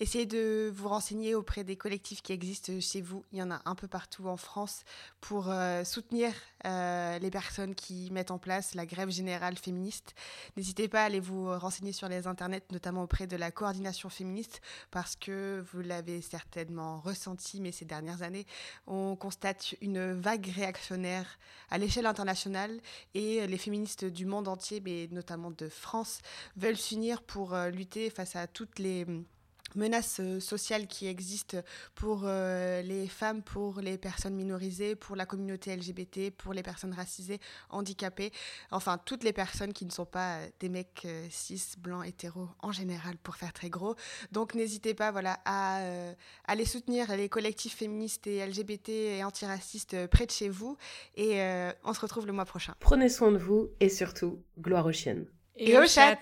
[0.00, 3.24] Essayez de vous renseigner auprès des collectifs qui existent chez vous.
[3.32, 4.82] Il y en a un peu partout en France
[5.20, 6.32] pour euh, soutenir
[6.66, 10.14] euh, les personnes qui mettent en place la grève générale féministe.
[10.56, 14.60] N'hésitez pas à aller vous renseigner sur les internets, notamment auprès de la coordination féministe,
[14.90, 18.46] parce que vous l'avez certainement ressenti, mais ces dernières années,
[18.86, 21.38] on constate une vague réactionnaire
[21.70, 22.80] à l'échelle internationale
[23.14, 26.20] et les féministes du monde entier, mais notamment de France,
[26.56, 29.06] veulent s'unir pour euh, lutter face à toutes les
[29.76, 31.58] menaces euh, sociales qui existent
[31.94, 36.92] pour euh, les femmes, pour les personnes minorisées, pour la communauté LGBT, pour les personnes
[36.92, 38.32] racisées, handicapées,
[38.70, 42.48] enfin toutes les personnes qui ne sont pas euh, des mecs euh, cis, blancs, hétéros
[42.60, 43.94] en général, pour faire très gros.
[44.32, 46.12] Donc n'hésitez pas voilà, à euh,
[46.46, 50.76] aller soutenir les collectifs féministes et LGBT et antiracistes près de chez vous.
[51.14, 52.74] Et euh, on se retrouve le mois prochain.
[52.80, 55.26] Prenez soin de vous et surtout, gloire aux chiennes.
[55.56, 56.18] Et au chat